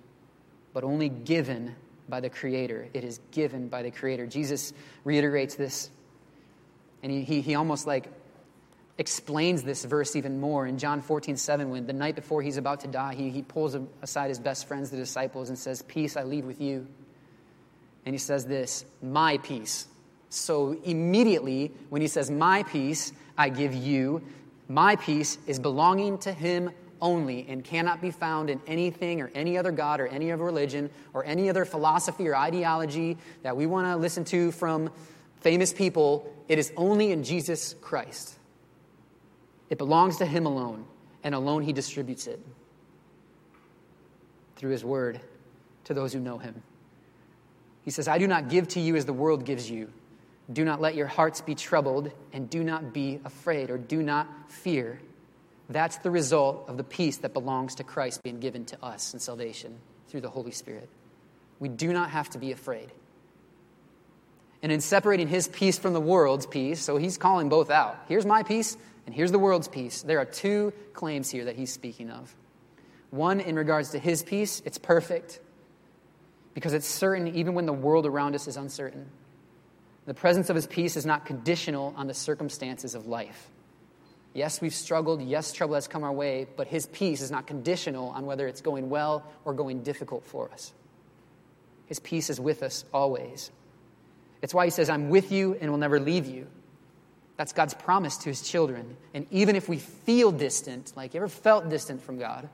but 0.72 0.84
only 0.84 1.08
given 1.08 1.74
by 2.08 2.20
the 2.20 2.30
Creator. 2.30 2.88
It 2.94 3.04
is 3.04 3.20
given 3.30 3.68
by 3.68 3.82
the 3.82 3.90
Creator. 3.90 4.26
Jesus 4.26 4.72
reiterates 5.04 5.54
this, 5.54 5.90
and 7.02 7.12
he, 7.12 7.22
he, 7.22 7.40
he 7.40 7.54
almost 7.54 7.86
like 7.86 8.06
explains 8.98 9.62
this 9.62 9.84
verse 9.84 10.16
even 10.16 10.40
more 10.40 10.66
in 10.66 10.78
John 10.78 11.00
14, 11.00 11.36
7, 11.36 11.70
when 11.70 11.86
the 11.86 11.92
night 11.92 12.14
before 12.14 12.42
he's 12.42 12.56
about 12.56 12.80
to 12.80 12.88
die, 12.88 13.14
he, 13.14 13.30
he 13.30 13.42
pulls 13.42 13.76
aside 14.02 14.28
his 14.28 14.38
best 14.38 14.68
friends, 14.68 14.90
the 14.90 14.96
disciples, 14.96 15.48
and 15.48 15.58
says, 15.58 15.82
Peace 15.82 16.16
I 16.16 16.24
leave 16.24 16.44
with 16.44 16.60
you. 16.60 16.86
And 18.04 18.14
he 18.14 18.18
says 18.18 18.46
this, 18.46 18.84
My 19.02 19.38
peace. 19.38 19.86
So 20.32 20.78
immediately, 20.84 21.72
when 21.90 22.00
he 22.00 22.08
says, 22.08 22.30
My 22.30 22.62
peace, 22.62 23.12
I 23.36 23.50
give 23.50 23.74
you. 23.74 24.22
My 24.66 24.96
peace 24.96 25.36
is 25.46 25.58
belonging 25.58 26.16
to 26.18 26.32
him 26.32 26.70
only 27.02 27.44
and 27.50 27.62
cannot 27.62 28.00
be 28.00 28.10
found 28.10 28.48
in 28.48 28.58
anything 28.66 29.20
or 29.20 29.30
any 29.34 29.58
other 29.58 29.70
God 29.70 30.00
or 30.00 30.06
any 30.06 30.32
other 30.32 30.42
religion 30.42 30.88
or 31.12 31.22
any 31.26 31.50
other 31.50 31.66
philosophy 31.66 32.26
or 32.26 32.34
ideology 32.34 33.18
that 33.42 33.54
we 33.54 33.66
want 33.66 33.86
to 33.88 33.96
listen 33.96 34.24
to 34.24 34.52
from 34.52 34.90
famous 35.40 35.70
people. 35.74 36.34
It 36.48 36.58
is 36.58 36.72
only 36.78 37.12
in 37.12 37.24
Jesus 37.24 37.74
Christ. 37.82 38.38
It 39.68 39.76
belongs 39.76 40.16
to 40.16 40.24
him 40.24 40.46
alone, 40.46 40.86
and 41.22 41.34
alone 41.34 41.62
he 41.62 41.74
distributes 41.74 42.26
it 42.26 42.40
through 44.56 44.70
his 44.70 44.82
word 44.82 45.20
to 45.84 45.92
those 45.92 46.14
who 46.14 46.20
know 46.20 46.38
him. 46.38 46.62
He 47.84 47.90
says, 47.90 48.08
I 48.08 48.16
do 48.16 48.26
not 48.26 48.48
give 48.48 48.68
to 48.68 48.80
you 48.80 48.96
as 48.96 49.04
the 49.04 49.12
world 49.12 49.44
gives 49.44 49.70
you. 49.70 49.92
Do 50.52 50.64
not 50.64 50.80
let 50.80 50.94
your 50.94 51.06
hearts 51.06 51.40
be 51.40 51.54
troubled, 51.54 52.10
and 52.32 52.50
do 52.50 52.62
not 52.64 52.92
be 52.92 53.20
afraid, 53.24 53.70
or 53.70 53.78
do 53.78 54.02
not 54.02 54.50
fear. 54.50 55.00
That's 55.68 55.98
the 55.98 56.10
result 56.10 56.68
of 56.68 56.76
the 56.76 56.84
peace 56.84 57.18
that 57.18 57.32
belongs 57.32 57.76
to 57.76 57.84
Christ 57.84 58.22
being 58.22 58.40
given 58.40 58.64
to 58.66 58.84
us 58.84 59.14
in 59.14 59.20
salvation 59.20 59.78
through 60.08 60.20
the 60.20 60.30
Holy 60.30 60.50
Spirit. 60.50 60.88
We 61.58 61.68
do 61.68 61.92
not 61.92 62.10
have 62.10 62.28
to 62.30 62.38
be 62.38 62.52
afraid. 62.52 62.90
And 64.62 64.70
in 64.70 64.80
separating 64.80 65.28
his 65.28 65.48
peace 65.48 65.78
from 65.78 65.92
the 65.92 66.00
world's 66.00 66.46
peace, 66.46 66.80
so 66.80 66.96
he's 66.96 67.16
calling 67.16 67.48
both 67.48 67.70
out. 67.70 67.96
Here's 68.08 68.26
my 68.26 68.42
peace, 68.42 68.76
and 69.06 69.14
here's 69.14 69.32
the 69.32 69.38
world's 69.38 69.68
peace. 69.68 70.02
There 70.02 70.18
are 70.18 70.24
two 70.24 70.72
claims 70.92 71.30
here 71.30 71.46
that 71.46 71.56
he's 71.56 71.72
speaking 71.72 72.10
of. 72.10 72.34
One, 73.10 73.40
in 73.40 73.56
regards 73.56 73.90
to 73.90 73.98
his 73.98 74.22
peace, 74.22 74.62
it's 74.64 74.78
perfect 74.78 75.40
because 76.54 76.72
it's 76.72 76.86
certain 76.86 77.28
even 77.28 77.54
when 77.54 77.66
the 77.66 77.72
world 77.72 78.06
around 78.06 78.34
us 78.34 78.46
is 78.46 78.56
uncertain. 78.56 79.08
The 80.04 80.14
presence 80.14 80.50
of 80.50 80.56
his 80.56 80.66
peace 80.66 80.96
is 80.96 81.06
not 81.06 81.26
conditional 81.26 81.94
on 81.96 82.08
the 82.08 82.14
circumstances 82.14 82.94
of 82.94 83.06
life. 83.06 83.48
Yes, 84.34 84.60
we've 84.60 84.74
struggled. 84.74 85.22
Yes, 85.22 85.52
trouble 85.52 85.74
has 85.74 85.86
come 85.86 86.02
our 86.02 86.12
way, 86.12 86.46
but 86.56 86.66
his 86.66 86.86
peace 86.86 87.20
is 87.20 87.30
not 87.30 87.46
conditional 87.46 88.08
on 88.08 88.26
whether 88.26 88.48
it's 88.48 88.62
going 88.62 88.90
well 88.90 89.24
or 89.44 89.52
going 89.52 89.82
difficult 89.82 90.24
for 90.24 90.50
us. 90.50 90.72
His 91.86 92.00
peace 92.00 92.30
is 92.30 92.40
with 92.40 92.62
us 92.62 92.84
always. 92.92 93.50
It's 94.40 94.54
why 94.54 94.64
he 94.64 94.70
says, 94.70 94.90
I'm 94.90 95.10
with 95.10 95.30
you 95.30 95.56
and 95.60 95.70
will 95.70 95.78
never 95.78 96.00
leave 96.00 96.26
you. 96.26 96.46
That's 97.36 97.52
God's 97.52 97.74
promise 97.74 98.16
to 98.18 98.24
his 98.28 98.42
children. 98.42 98.96
And 99.14 99.26
even 99.30 99.54
if 99.54 99.68
we 99.68 99.78
feel 99.78 100.32
distant, 100.32 100.92
like 100.96 101.14
you 101.14 101.18
ever 101.18 101.28
felt 101.28 101.68
distant 101.68 102.02
from 102.02 102.18
God, 102.18 102.48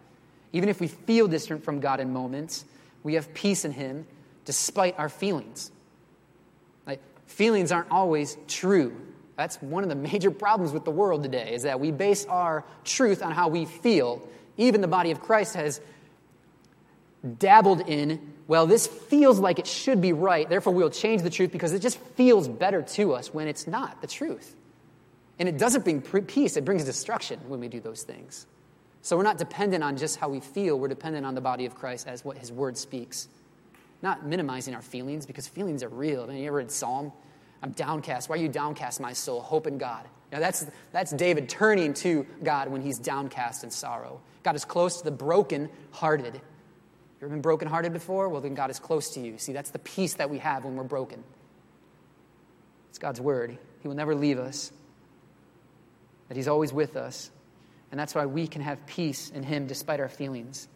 even 0.52 0.68
if 0.68 0.80
we 0.80 0.88
feel 0.88 1.28
distant 1.28 1.64
from 1.64 1.80
God 1.80 2.00
in 2.00 2.12
moments, 2.12 2.64
we 3.02 3.14
have 3.14 3.32
peace 3.32 3.64
in 3.64 3.72
him 3.72 4.06
despite 4.44 4.98
our 4.98 5.08
feelings 5.08 5.70
feelings 7.28 7.70
aren't 7.70 7.90
always 7.90 8.36
true. 8.48 8.94
That's 9.36 9.60
one 9.62 9.84
of 9.84 9.88
the 9.88 9.94
major 10.10 10.30
problems 10.30 10.72
with 10.72 10.84
the 10.84 10.90
world 10.90 11.22
today, 11.22 11.54
is 11.54 11.62
that 11.62 11.78
we 11.78 11.92
base 11.92 12.26
our 12.26 12.64
truth 12.84 13.22
on 13.22 13.32
how 13.32 13.48
we 13.48 13.64
feel. 13.64 14.26
Even 14.56 14.80
the 14.80 14.88
body 14.88 15.12
of 15.12 15.20
Christ 15.20 15.54
has 15.54 15.80
dabbled 17.38 17.88
in, 17.88 18.34
well, 18.46 18.66
this 18.66 18.86
feels 18.86 19.38
like 19.38 19.58
it 19.58 19.66
should 19.66 20.00
be 20.00 20.12
right, 20.12 20.48
therefore 20.48 20.72
we'll 20.72 20.90
change 20.90 21.22
the 21.22 21.30
truth 21.30 21.52
because 21.52 21.72
it 21.72 21.80
just 21.80 21.98
feels 22.16 22.48
better 22.48 22.82
to 22.82 23.12
us 23.12 23.32
when 23.32 23.46
it's 23.46 23.66
not 23.66 24.00
the 24.00 24.06
truth. 24.06 24.56
And 25.38 25.48
it 25.48 25.58
doesn't 25.58 25.84
bring 25.84 26.00
peace, 26.00 26.56
it 26.56 26.64
brings 26.64 26.84
destruction 26.84 27.38
when 27.46 27.60
we 27.60 27.68
do 27.68 27.80
those 27.80 28.02
things. 28.02 28.46
So 29.02 29.16
we're 29.16 29.22
not 29.22 29.38
dependent 29.38 29.84
on 29.84 29.96
just 29.96 30.16
how 30.16 30.28
we 30.28 30.40
feel, 30.40 30.78
we're 30.78 30.88
dependent 30.88 31.26
on 31.26 31.34
the 31.34 31.40
body 31.40 31.66
of 31.66 31.74
Christ 31.74 32.08
as 32.08 32.24
what 32.24 32.38
his 32.38 32.50
word 32.50 32.76
speaks. 32.76 33.28
Not 34.00 34.24
minimizing 34.24 34.74
our 34.74 34.82
feelings 34.82 35.26
because 35.26 35.48
feelings 35.48 35.82
are 35.82 35.88
real. 35.88 36.22
I 36.22 36.26
mean, 36.26 36.38
you 36.38 36.46
ever 36.48 36.58
read 36.58 36.70
Psalm? 36.70 37.12
I'm 37.62 37.72
downcast. 37.72 38.28
Why 38.28 38.36
are 38.36 38.38
you 38.38 38.48
downcast, 38.48 39.00
my 39.00 39.12
soul? 39.12 39.40
Hope 39.40 39.66
in 39.66 39.78
God. 39.78 40.06
Now 40.30 40.38
that's, 40.38 40.66
that's 40.92 41.10
David 41.12 41.48
turning 41.48 41.94
to 41.94 42.26
God 42.44 42.68
when 42.68 42.80
he's 42.80 42.98
downcast 42.98 43.64
in 43.64 43.70
sorrow. 43.70 44.20
God 44.42 44.54
is 44.54 44.64
close 44.64 44.98
to 44.98 45.04
the 45.04 45.10
broken-hearted. 45.10 46.34
You 46.34 46.40
ever 47.22 47.30
been 47.30 47.40
broken-hearted 47.40 47.92
before? 47.92 48.28
Well, 48.28 48.40
then 48.40 48.54
God 48.54 48.70
is 48.70 48.78
close 48.78 49.10
to 49.14 49.20
you. 49.20 49.38
See, 49.38 49.52
that's 49.52 49.70
the 49.70 49.80
peace 49.80 50.14
that 50.14 50.30
we 50.30 50.38
have 50.38 50.64
when 50.64 50.76
we're 50.76 50.84
broken. 50.84 51.24
It's 52.90 52.98
God's 52.98 53.20
word. 53.20 53.58
He 53.80 53.88
will 53.88 53.96
never 53.96 54.14
leave 54.14 54.38
us 54.38 54.70
that 56.28 56.36
He's 56.36 56.48
always 56.48 56.72
with 56.72 56.96
us. 56.96 57.30
And 57.90 57.98
that's 57.98 58.14
why 58.14 58.26
we 58.26 58.46
can 58.46 58.62
have 58.62 58.86
peace 58.86 59.30
in 59.30 59.42
Him 59.42 59.66
despite 59.66 59.98
our 59.98 60.08
feelings. 60.08 60.68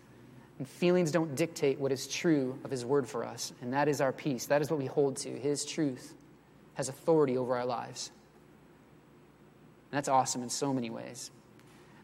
And 0.62 0.68
feelings 0.68 1.10
don't 1.10 1.34
dictate 1.34 1.80
what 1.80 1.90
is 1.90 2.06
true 2.06 2.56
of 2.62 2.70
His 2.70 2.84
word 2.84 3.08
for 3.08 3.24
us. 3.24 3.52
And 3.62 3.72
that 3.72 3.88
is 3.88 4.00
our 4.00 4.12
peace. 4.12 4.46
That 4.46 4.62
is 4.62 4.70
what 4.70 4.78
we 4.78 4.86
hold 4.86 5.16
to. 5.16 5.28
His 5.28 5.64
truth 5.64 6.14
has 6.74 6.88
authority 6.88 7.36
over 7.36 7.56
our 7.56 7.66
lives. 7.66 8.12
And 9.90 9.96
that's 9.96 10.08
awesome 10.08 10.40
in 10.40 10.50
so 10.50 10.72
many 10.72 10.88
ways. 10.88 11.32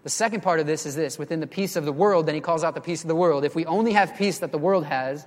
The 0.02 0.10
second 0.10 0.42
part 0.42 0.58
of 0.58 0.66
this 0.66 0.86
is 0.86 0.96
this 0.96 1.20
within 1.20 1.38
the 1.38 1.46
peace 1.46 1.76
of 1.76 1.84
the 1.84 1.92
world, 1.92 2.26
then 2.26 2.34
he 2.34 2.40
calls 2.40 2.64
out 2.64 2.74
the 2.74 2.80
peace 2.80 3.02
of 3.02 3.08
the 3.08 3.14
world. 3.14 3.44
If 3.44 3.54
we 3.54 3.64
only 3.64 3.92
have 3.92 4.16
peace 4.16 4.40
that 4.40 4.50
the 4.50 4.58
world 4.58 4.84
has, 4.86 5.24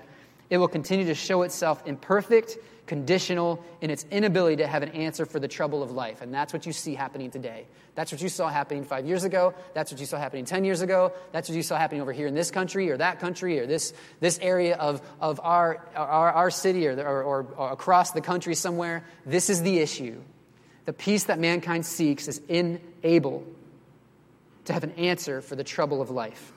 it 0.52 0.58
will 0.58 0.68
continue 0.68 1.06
to 1.06 1.16
show 1.16 1.44
itself 1.44 1.82
imperfect, 1.86 2.58
conditional, 2.86 3.64
in 3.80 3.90
its 3.90 4.06
inability 4.12 4.58
to 4.58 4.68
have 4.68 4.84
an 4.84 4.90
answer 4.90 5.26
for 5.26 5.40
the 5.40 5.48
trouble 5.48 5.82
of 5.82 5.92
life. 5.92 6.22
And 6.22 6.34
that's 6.34 6.52
what 6.52 6.66
you 6.66 6.74
see 6.74 6.94
happening 6.94 7.32
today. 7.32 7.66
That's 7.96 8.12
what 8.12 8.22
you 8.22 8.28
saw 8.28 8.50
happening 8.50 8.84
five 8.84 9.06
years 9.06 9.24
ago. 9.24 9.54
That's 9.74 9.94
what 9.94 10.02
you 10.02 10.06
saw 10.06 10.18
happening 10.18 10.44
10 10.44 10.66
years 10.66 10.82
ago. 10.82 11.14
That's 11.32 11.48
what 11.48 11.56
you 11.56 11.64
saw 11.64 11.78
happening 11.78 12.02
over 12.02 12.12
here 12.12 12.28
in 12.28 12.36
this 12.36 12.52
country 12.52 12.92
or 12.92 12.98
that 12.98 13.22
country 13.22 13.60
or 13.62 13.66
this, 13.66 13.94
this 14.20 14.40
area 14.40 14.76
of, 14.76 15.02
of 15.22 15.40
our, 15.42 15.88
our, 15.96 16.32
our 16.34 16.52
city 16.52 16.86
or, 16.86 17.00
or, 17.00 17.24
or, 17.24 17.48
or 17.56 17.72
across 17.72 18.12
the 18.12 18.22
country 18.22 18.54
somewhere. 18.54 19.06
This 19.26 19.50
is 19.50 19.62
the 19.62 19.80
issue. 19.80 20.22
The 20.84 20.94
peace 20.94 21.24
that 21.26 21.40
mankind 21.40 21.86
seeks 21.86 22.28
is 22.28 22.42
unable 22.50 23.48
to 24.66 24.74
have 24.74 24.84
an 24.84 24.92
answer 24.92 25.40
for 25.40 25.56
the 25.56 25.64
trouble 25.64 26.02
of 26.02 26.10
life. 26.10 26.52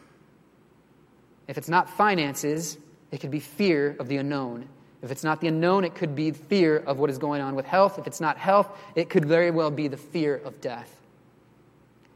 If 1.46 1.58
it's 1.58 1.68
not 1.68 1.90
finances, 1.90 2.76
it 3.14 3.20
could 3.20 3.30
be 3.30 3.38
fear 3.38 3.94
of 4.00 4.08
the 4.08 4.16
unknown. 4.16 4.68
If 5.00 5.12
it's 5.12 5.22
not 5.22 5.40
the 5.40 5.46
unknown, 5.46 5.84
it 5.84 5.94
could 5.94 6.16
be 6.16 6.32
fear 6.32 6.78
of 6.78 6.98
what 6.98 7.10
is 7.10 7.16
going 7.16 7.42
on 7.42 7.54
with 7.54 7.64
health. 7.64 7.96
If 7.96 8.08
it's 8.08 8.20
not 8.20 8.38
health, 8.38 8.76
it 8.96 9.08
could 9.08 9.24
very 9.24 9.52
well 9.52 9.70
be 9.70 9.86
the 9.86 9.96
fear 9.96 10.34
of 10.44 10.60
death. 10.60 10.92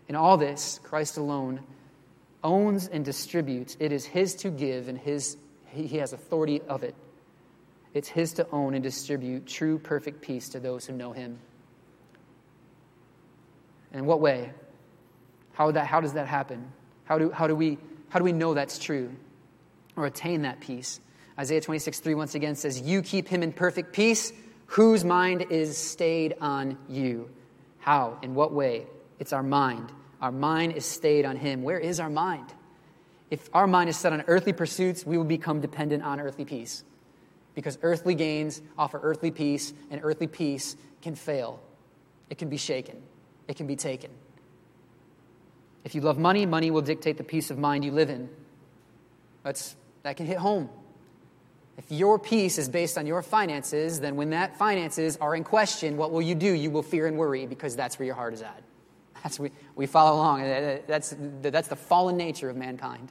In 0.09 0.17
all 0.17 0.37
this, 0.37 0.81
Christ 0.83 1.17
alone 1.17 1.61
owns 2.43 2.89
and 2.89 3.05
distributes. 3.05 3.77
It 3.79 3.93
is 3.93 4.07
His 4.07 4.35
to 4.37 4.51
give, 4.51 4.89
and 4.89 4.99
his, 4.99 5.37
He 5.69 5.87
has 5.99 6.13
authority 6.13 6.63
of 6.63 6.83
it. 6.83 6.97
It's 7.95 8.09
His 8.09 8.33
to 8.33 8.49
own 8.51 8.75
and 8.75 8.83
distribute 8.83 9.47
true, 9.47 9.79
perfect 9.79 10.21
peace 10.21 10.49
to 10.49 10.59
those 10.59 10.85
who 10.85 10.95
know 10.95 11.13
Him. 11.13 11.39
In 13.93 14.05
what 14.05 14.21
way? 14.21 14.51
How, 15.53 15.71
that, 15.71 15.87
how 15.87 16.01
does 16.01 16.15
that 16.15 16.27
happen? 16.27 16.73
How 17.05 17.19
do, 17.19 17.31
how, 17.31 17.47
do 17.47 17.55
we, 17.55 17.79
how 18.09 18.19
do 18.19 18.25
we 18.25 18.33
know 18.33 18.53
that's 18.53 18.81
true 18.81 19.15
or 19.99 20.07
attain 20.07 20.43
that 20.43 20.61
peace? 20.61 21.01
Isaiah 21.39 21.61
26, 21.61 22.01
3 22.01 22.15
once 22.15 22.35
again 22.35 22.55
says, 22.55 22.81
You 22.81 23.03
keep 23.03 23.29
him 23.29 23.43
in 23.43 23.53
perfect 23.53 23.93
peace, 23.93 24.33
whose 24.67 25.05
mind 25.05 25.47
is 25.51 25.77
stayed 25.77 26.35
on 26.41 26.79
you. 26.89 27.31
How? 27.79 28.19
In 28.23 28.35
what 28.35 28.53
way? 28.53 28.87
It's 29.19 29.33
our 29.33 29.43
mind. 29.43 29.93
Our 30.21 30.33
mind 30.33 30.73
is 30.73 30.85
stayed 30.85 31.25
on 31.25 31.37
him. 31.37 31.63
Where 31.63 31.79
is 31.79 32.01
our 32.01 32.11
mind? 32.11 32.53
If 33.31 33.49
our 33.53 33.67
mind 33.67 33.91
is 33.91 33.97
set 33.97 34.13
on 34.13 34.25
earthly 34.27 34.53
pursuits, 34.53 35.05
we 35.05 35.17
will 35.17 35.25
become 35.25 35.61
dependent 35.61 36.03
on 36.03 36.21
earthly 36.21 36.45
peace. 36.45 36.85
Because 37.55 37.79
earthly 37.83 38.15
gains 38.15 38.63
offer 38.77 39.01
earthly 39.03 39.31
peace, 39.31 39.73
and 39.91 40.01
earthly 40.03 40.27
peace 40.27 40.77
can 41.03 41.15
fail. 41.15 41.61
It 42.31 42.39
can 42.39 42.49
be 42.49 42.57
shaken, 42.57 43.03
it 43.47 43.57
can 43.57 43.67
be 43.67 43.77
taken. 43.77 44.11
If 45.85 45.95
you 45.95 46.01
love 46.01 46.19
money, 46.19 46.45
money 46.45 46.71
will 46.71 46.83
dictate 46.83 47.17
the 47.17 47.25
peace 47.25 47.51
of 47.51 47.59
mind 47.59 47.85
you 47.85 47.93
live 47.93 48.11
in. 48.11 48.29
That's, 49.43 49.77
that 50.03 50.17
can 50.17 50.27
hit 50.27 50.39
home. 50.39 50.69
If 51.77 51.93
your 51.93 52.19
peace 52.19 52.59
is 52.59 52.69
based 52.69 52.99
on 52.99 53.07
your 53.07 53.23
finances, 53.23 54.01
then 54.01 54.17
when 54.17 54.31
that 54.31 54.59
finances 54.59 55.17
are 55.21 55.37
in 55.37 55.45
question, 55.45 55.97
what 55.97 56.11
will 56.11 56.23
you 56.23 56.35
do? 56.35 56.53
You 56.53 56.71
will 56.71 56.83
fear 56.83 57.07
and 57.07 57.17
worry 57.17 57.47
because 57.47 57.77
that's 57.77 57.99
where 57.99 58.07
your 58.07 58.17
heart 58.17 58.35
is 58.35 58.43
at. 58.43 58.63
That's 59.23 59.39
we, 59.39 59.53
we 59.77 59.87
follow 59.87 60.17
along. 60.17 60.43
That's, 60.87 61.15
that's 61.43 61.69
the 61.69 61.77
fallen 61.77 62.17
nature 62.17 62.51
of 62.51 62.57
mankind. 62.57 63.11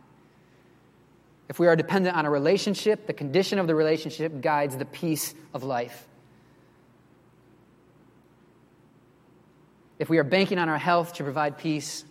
If 1.47 1.59
we 1.59 1.67
are 1.67 1.77
dependent 1.77 2.17
on 2.17 2.25
a 2.25 2.29
relationship, 2.29 3.07
the 3.07 3.13
condition 3.13 3.57
of 3.57 3.67
the 3.67 3.75
relationship 3.75 4.41
guides 4.41 4.75
the 4.75 4.85
peace 4.85 5.33
of 5.53 5.63
life. 5.63 6.05
If 9.97 10.09
we 10.09 10.17
are 10.17 10.23
banking 10.23 10.59
on 10.59 10.67
our 10.67 10.77
health 10.77 11.13
to 11.13 11.23
provide 11.23 11.57
peace, 11.57 12.03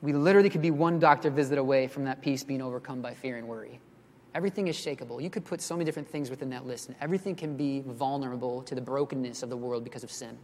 we 0.00 0.14
literally 0.14 0.48
could 0.48 0.62
be 0.62 0.70
one 0.70 0.98
doctor 0.98 1.28
visit 1.28 1.58
away 1.58 1.88
from 1.88 2.04
that 2.04 2.22
peace 2.22 2.42
being 2.42 2.62
overcome 2.62 3.02
by 3.02 3.12
fear 3.12 3.36
and 3.36 3.46
worry. 3.46 3.80
Everything 4.34 4.68
is 4.68 4.76
shakable. 4.76 5.22
You 5.22 5.30
could 5.30 5.44
put 5.44 5.60
so 5.60 5.74
many 5.74 5.84
different 5.84 6.08
things 6.08 6.30
within 6.30 6.50
that 6.50 6.66
list, 6.66 6.88
and 6.88 6.96
everything 7.00 7.34
can 7.34 7.56
be 7.56 7.82
vulnerable 7.86 8.62
to 8.62 8.74
the 8.74 8.80
brokenness 8.80 9.42
of 9.42 9.50
the 9.50 9.56
world 9.56 9.82
because 9.82 10.04
of 10.04 10.10
sin. 10.10 10.38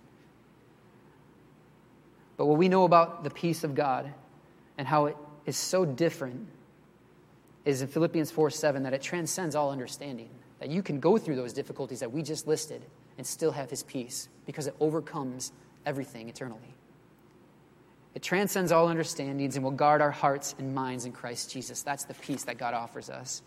But 2.36 2.46
what 2.46 2.58
we 2.58 2.68
know 2.68 2.84
about 2.84 3.24
the 3.24 3.30
peace 3.30 3.64
of 3.64 3.74
God 3.74 4.12
and 4.76 4.86
how 4.86 5.06
it 5.06 5.16
is 5.46 5.56
so 5.56 5.84
different 5.84 6.48
is 7.64 7.82
in 7.82 7.88
Philippians 7.88 8.30
4 8.30 8.50
7 8.50 8.82
that 8.82 8.92
it 8.92 9.02
transcends 9.02 9.54
all 9.54 9.70
understanding. 9.70 10.30
That 10.58 10.70
you 10.70 10.82
can 10.82 11.00
go 11.00 11.18
through 11.18 11.36
those 11.36 11.52
difficulties 11.52 12.00
that 12.00 12.10
we 12.10 12.22
just 12.22 12.46
listed 12.46 12.82
and 13.18 13.26
still 13.26 13.52
have 13.52 13.70
his 13.70 13.82
peace 13.82 14.28
because 14.46 14.66
it 14.66 14.74
overcomes 14.80 15.52
everything 15.84 16.28
eternally. 16.28 16.74
It 18.14 18.22
transcends 18.22 18.72
all 18.72 18.88
understandings 18.88 19.56
and 19.56 19.64
will 19.64 19.70
guard 19.70 20.00
our 20.00 20.10
hearts 20.10 20.54
and 20.58 20.74
minds 20.74 21.04
in 21.04 21.12
Christ 21.12 21.50
Jesus. 21.50 21.82
That's 21.82 22.04
the 22.04 22.14
peace 22.14 22.44
that 22.44 22.56
God 22.56 22.72
offers 22.72 23.10
us. 23.10 23.42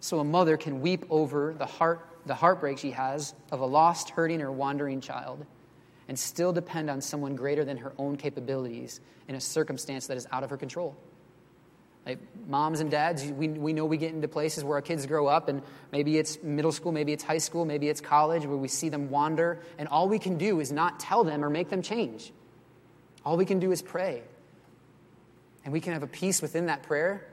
So 0.00 0.20
a 0.20 0.24
mother 0.24 0.56
can 0.56 0.80
weep 0.80 1.04
over 1.10 1.54
the 1.56 1.66
heart 1.66 2.04
the 2.26 2.34
heartbreak 2.34 2.78
she 2.78 2.90
has 2.90 3.34
of 3.50 3.60
a 3.60 3.66
lost, 3.66 4.10
hurting, 4.10 4.42
or 4.42 4.52
wandering 4.52 5.00
child 5.00 5.46
and 6.08 6.18
still 6.18 6.52
depend 6.52 6.88
on 6.88 7.00
someone 7.00 7.36
greater 7.36 7.64
than 7.64 7.76
her 7.76 7.92
own 7.98 8.16
capabilities 8.16 9.00
in 9.28 9.34
a 9.34 9.40
circumstance 9.40 10.06
that 10.06 10.16
is 10.16 10.26
out 10.32 10.42
of 10.42 10.50
her 10.50 10.56
control. 10.56 10.96
Like 12.06 12.18
moms 12.46 12.80
and 12.80 12.90
dads, 12.90 13.22
we, 13.24 13.48
we 13.48 13.74
know 13.74 13.84
we 13.84 13.98
get 13.98 14.14
into 14.14 14.26
places 14.26 14.64
where 14.64 14.76
our 14.76 14.82
kids 14.82 15.04
grow 15.04 15.26
up, 15.26 15.48
and 15.48 15.62
maybe 15.92 16.16
it's 16.16 16.42
middle 16.42 16.72
school, 16.72 16.92
maybe 16.92 17.12
it's 17.12 17.22
high 17.22 17.38
school, 17.38 17.66
maybe 17.66 17.90
it's 17.90 18.00
college, 18.00 18.46
where 18.46 18.56
we 18.56 18.68
see 18.68 18.88
them 18.88 19.10
wander, 19.10 19.60
and 19.76 19.86
all 19.88 20.08
we 20.08 20.18
can 20.18 20.38
do 20.38 20.60
is 20.60 20.72
not 20.72 20.98
tell 20.98 21.24
them 21.24 21.44
or 21.44 21.50
make 21.50 21.68
them 21.68 21.82
change. 21.82 22.32
All 23.26 23.36
we 23.36 23.44
can 23.44 23.58
do 23.58 23.70
is 23.72 23.82
pray. 23.82 24.22
And 25.64 25.72
we 25.74 25.82
can 25.82 25.92
have 25.92 26.02
a 26.02 26.08
peace 26.08 26.40
within 26.40 26.66
that 26.66 26.84
prayer 26.84 27.26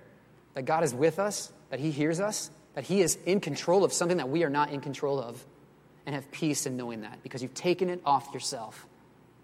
that 0.56 0.64
God 0.64 0.84
is 0.84 0.94
with 0.94 1.20
us, 1.20 1.54
that 1.70 1.80
He 1.80 1.92
hears 1.92 2.20
us, 2.20 2.50
that 2.74 2.84
He 2.84 3.02
is 3.02 3.18
in 3.26 3.40
control 3.40 3.84
of 3.84 3.94
something 3.94 4.18
that 4.18 4.30
we 4.30 4.44
are 4.44 4.50
not 4.50 4.72
in 4.72 4.82
control 4.82 5.20
of, 5.20 5.44
and 6.06 6.14
have 6.14 6.30
peace 6.32 6.66
in 6.66 6.78
knowing 6.78 7.02
that 7.02 7.24
because 7.24 7.42
you've 7.42 7.54
taken 7.54 7.90
it 7.90 8.02
off 8.06 8.34
yourself. 8.34 8.88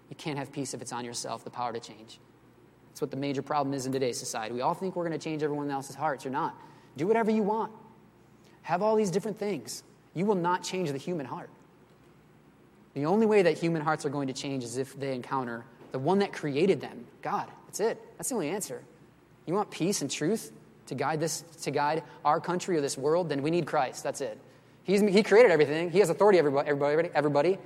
You 0.08 0.16
can't 0.16 0.38
have 0.38 0.52
peace 0.52 0.74
if 0.74 0.82
it's 0.82 0.92
on 0.92 1.04
yourself, 1.04 1.42
the 1.44 1.50
power 1.50 1.72
to 1.72 1.80
change. 1.80 2.18
That's 2.90 3.00
what 3.00 3.10
the 3.10 3.16
major 3.16 3.42
problem 3.42 3.74
is 3.74 3.86
in 3.86 3.92
today's 3.92 4.18
society. 4.18 4.54
We 4.54 4.60
all 4.60 4.74
think 4.74 4.94
we're 4.94 5.08
going 5.08 5.18
to 5.18 5.24
change 5.24 5.42
everyone 5.42 5.70
else's 5.70 5.96
hearts. 5.96 6.24
You're 6.24 6.32
not. 6.32 6.54
Do 6.96 7.06
whatever 7.06 7.30
you 7.30 7.42
want. 7.42 7.72
Have 8.62 8.82
all 8.82 8.96
these 8.96 9.10
different 9.10 9.38
things. 9.38 9.82
You 10.14 10.26
will 10.26 10.34
not 10.34 10.62
change 10.62 10.92
the 10.92 10.98
human 10.98 11.24
heart. 11.24 11.48
The 12.94 13.06
only 13.06 13.24
way 13.24 13.42
that 13.42 13.56
human 13.56 13.80
hearts 13.80 14.04
are 14.04 14.10
going 14.10 14.28
to 14.28 14.34
change 14.34 14.62
is 14.62 14.76
if 14.76 14.98
they 15.00 15.14
encounter 15.14 15.64
the 15.92 15.98
one 15.98 16.18
that 16.18 16.32
created 16.32 16.80
them, 16.80 17.06
God. 17.22 17.48
That's 17.66 17.80
it. 17.80 17.98
That's 18.18 18.28
the 18.28 18.34
only 18.34 18.50
answer. 18.50 18.82
You 19.46 19.54
want 19.54 19.70
peace 19.70 20.02
and 20.02 20.10
truth? 20.10 20.52
To 20.86 20.94
guide 20.94 21.20
this 21.20 21.42
to 21.62 21.70
guide 21.70 22.02
our 22.24 22.40
country 22.40 22.76
or 22.76 22.80
this 22.80 22.98
world, 22.98 23.28
then 23.28 23.42
we 23.42 23.50
need 23.50 23.66
Christ. 23.66 24.02
That's 24.02 24.20
it. 24.20 24.38
He's, 24.84 25.00
he 25.00 25.22
created 25.22 25.52
everything. 25.52 25.90
He 25.90 26.00
has 26.00 26.10
authority 26.10 26.38
everybody, 26.38 26.68
everybody, 26.68 27.10
everybody. 27.14 27.58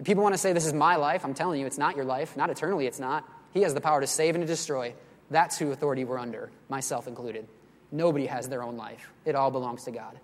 If 0.00 0.06
people 0.06 0.22
want 0.22 0.34
to 0.34 0.38
say 0.38 0.52
this 0.52 0.66
is 0.66 0.72
my 0.72 0.96
life, 0.96 1.24
I'm 1.24 1.34
telling 1.34 1.60
you, 1.60 1.66
it's 1.66 1.78
not 1.78 1.94
your 1.94 2.04
life. 2.04 2.36
Not 2.36 2.50
eternally, 2.50 2.86
it's 2.86 2.98
not. 2.98 3.28
He 3.52 3.62
has 3.62 3.74
the 3.74 3.80
power 3.80 4.00
to 4.00 4.06
save 4.06 4.34
and 4.34 4.42
to 4.42 4.46
destroy. 4.46 4.94
That's 5.30 5.56
who 5.58 5.70
authority 5.70 6.04
we're 6.04 6.18
under, 6.18 6.50
myself 6.68 7.06
included. 7.06 7.46
Nobody 7.92 8.26
has 8.26 8.48
their 8.48 8.62
own 8.62 8.76
life. 8.76 9.12
It 9.24 9.36
all 9.36 9.52
belongs 9.52 9.84
to 9.84 9.92
God. 9.92 10.18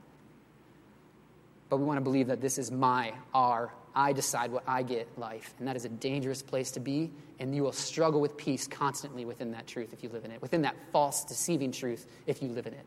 But 1.69 1.77
we 1.77 1.85
want 1.85 1.99
to 1.99 2.03
believe 2.03 2.27
that 2.27 2.41
this 2.41 2.59
is 2.59 2.73
my, 2.73 3.13
our, 3.33 3.73
I 3.95 4.13
decide 4.13 4.53
what 4.53 4.65
I 4.67 4.83
get 4.83 5.09
life. 5.19 5.55
And 5.59 5.67
that 5.67 5.77
is 5.77 5.85
a 5.85 5.89
dangerous 5.89 6.43
place 6.43 6.71
to 6.73 6.81
be, 6.81 7.11
and 7.39 7.55
you 7.55 7.63
will 7.63 7.73
struggle 7.73 8.21
with 8.21 8.37
peace 8.37 8.67
constantly 8.67 9.25
within 9.25 9.51
that 9.53 9.67
truth 9.67 9.93
if 9.93 10.03
you 10.03 10.09
live 10.11 10.25
in 10.25 10.31
it, 10.31 10.41
within 10.41 10.63
that 10.63 10.77
false, 10.93 11.25
deceiving 11.25 11.73
truth 11.73 12.07
if 12.27 12.43
you 12.43 12.49
live 12.49 12.67
in 12.67 12.75
it. 12.75 12.87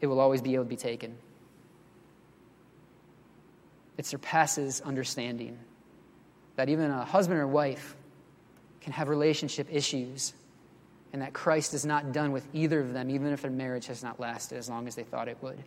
It 0.00 0.06
will 0.06 0.20
always 0.20 0.42
be 0.42 0.54
able 0.54 0.64
to 0.64 0.70
be 0.70 0.76
taken. 0.76 1.16
It 3.96 4.06
surpasses 4.06 4.80
understanding 4.80 5.58
that 6.56 6.68
even 6.68 6.90
a 6.90 7.04
husband 7.04 7.38
or 7.38 7.46
wife 7.46 7.96
can 8.80 8.92
have 8.92 9.08
relationship 9.08 9.68
issues 9.70 10.32
and 11.12 11.22
that 11.22 11.32
Christ 11.32 11.74
is 11.74 11.84
not 11.84 12.12
done 12.12 12.32
with 12.32 12.46
either 12.54 12.80
of 12.80 12.92
them, 12.92 13.10
even 13.10 13.32
if 13.32 13.42
their 13.42 13.50
marriage 13.50 13.86
has 13.86 14.02
not 14.02 14.20
lasted 14.20 14.56
as 14.56 14.68
long 14.68 14.86
as 14.86 14.94
they 14.94 15.02
thought 15.02 15.28
it 15.28 15.38
would 15.42 15.58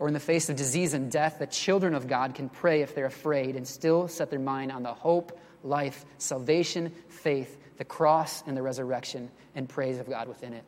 or 0.00 0.08
in 0.08 0.14
the 0.14 0.18
face 0.18 0.48
of 0.48 0.56
disease 0.56 0.94
and 0.94 1.12
death, 1.12 1.38
the 1.38 1.46
children 1.46 1.94
of 1.94 2.08
God 2.08 2.34
can 2.34 2.48
pray 2.48 2.80
if 2.80 2.94
they're 2.94 3.04
afraid 3.04 3.54
and 3.54 3.68
still 3.68 4.08
set 4.08 4.30
their 4.30 4.40
mind 4.40 4.72
on 4.72 4.82
the 4.82 4.94
hope, 4.94 5.38
life, 5.62 6.06
salvation, 6.16 6.90
faith, 7.08 7.58
the 7.76 7.84
cross, 7.84 8.42
and 8.46 8.56
the 8.56 8.62
resurrection, 8.62 9.30
and 9.54 9.68
praise 9.68 9.98
of 9.98 10.08
God 10.08 10.26
within 10.26 10.54
it. 10.54 10.64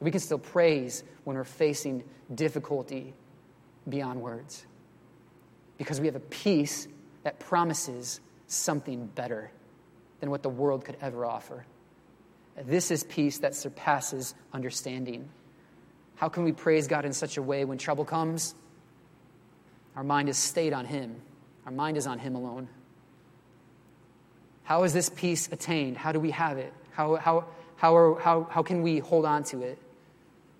We 0.00 0.10
can 0.10 0.20
still 0.20 0.38
praise 0.38 1.04
when 1.22 1.36
we're 1.36 1.44
facing 1.44 2.02
difficulty 2.34 3.14
beyond 3.88 4.20
words 4.20 4.66
because 5.78 6.00
we 6.00 6.06
have 6.06 6.16
a 6.16 6.20
peace 6.20 6.88
that 7.22 7.38
promises 7.38 8.20
something 8.48 9.06
better 9.06 9.52
than 10.18 10.30
what 10.30 10.42
the 10.42 10.48
world 10.48 10.84
could 10.84 10.96
ever 11.00 11.24
offer. 11.24 11.64
This 12.64 12.90
is 12.90 13.04
peace 13.04 13.38
that 13.38 13.54
surpasses 13.54 14.34
understanding. 14.52 15.28
How 16.16 16.28
can 16.28 16.42
we 16.42 16.50
praise 16.50 16.88
God 16.88 17.04
in 17.04 17.12
such 17.12 17.36
a 17.36 17.42
way 17.42 17.64
when 17.64 17.78
trouble 17.78 18.04
comes? 18.04 18.56
Our 19.96 20.04
mind 20.04 20.28
is 20.28 20.38
stayed 20.38 20.72
on 20.72 20.86
Him, 20.86 21.16
our 21.66 21.72
mind 21.72 21.96
is 21.96 22.06
on 22.06 22.18
Him 22.18 22.34
alone. 22.34 22.68
How 24.64 24.84
is 24.84 24.92
this 24.92 25.10
peace 25.10 25.48
attained? 25.50 25.96
How 25.96 26.12
do 26.12 26.20
we 26.20 26.30
have 26.30 26.56
it? 26.56 26.72
How, 26.92 27.16
how, 27.16 27.46
how, 27.76 27.96
are, 27.96 28.20
how, 28.20 28.46
how 28.50 28.62
can 28.62 28.82
we 28.82 29.00
hold 29.00 29.24
on 29.24 29.42
to 29.44 29.62
it? 29.62 29.78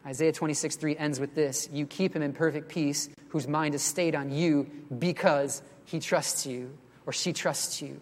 Isaiah 0.04 0.32
26, 0.32 0.76
3 0.76 0.96
ends 0.96 1.20
with 1.20 1.34
this 1.34 1.68
You 1.72 1.86
keep 1.86 2.14
him 2.14 2.22
in 2.22 2.32
perfect 2.32 2.68
peace, 2.68 3.08
whose 3.28 3.46
mind 3.46 3.74
is 3.74 3.82
stayed 3.82 4.14
on 4.14 4.30
you 4.30 4.68
because 4.98 5.62
he 5.84 6.00
trusts 6.00 6.46
you 6.46 6.76
or 7.06 7.12
she 7.12 7.32
trusts 7.32 7.80
you. 7.80 8.00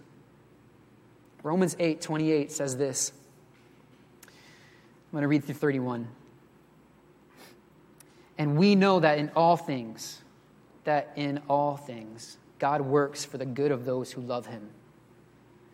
Romans 1.42 1.76
8, 1.78 2.00
28 2.00 2.52
says 2.52 2.76
this. 2.76 3.12
I'm 4.24 5.12
going 5.12 5.22
to 5.22 5.28
read 5.28 5.44
through 5.44 5.54
31. 5.54 6.08
And 8.38 8.56
we 8.56 8.74
know 8.74 9.00
that 9.00 9.18
in 9.18 9.30
all 9.34 9.56
things, 9.56 10.20
that 10.90 11.12
in 11.14 11.40
all 11.48 11.76
things, 11.76 12.36
God 12.58 12.80
works 12.80 13.24
for 13.24 13.38
the 13.38 13.46
good 13.46 13.70
of 13.70 13.84
those 13.84 14.10
who 14.10 14.20
love 14.20 14.46
him, 14.46 14.70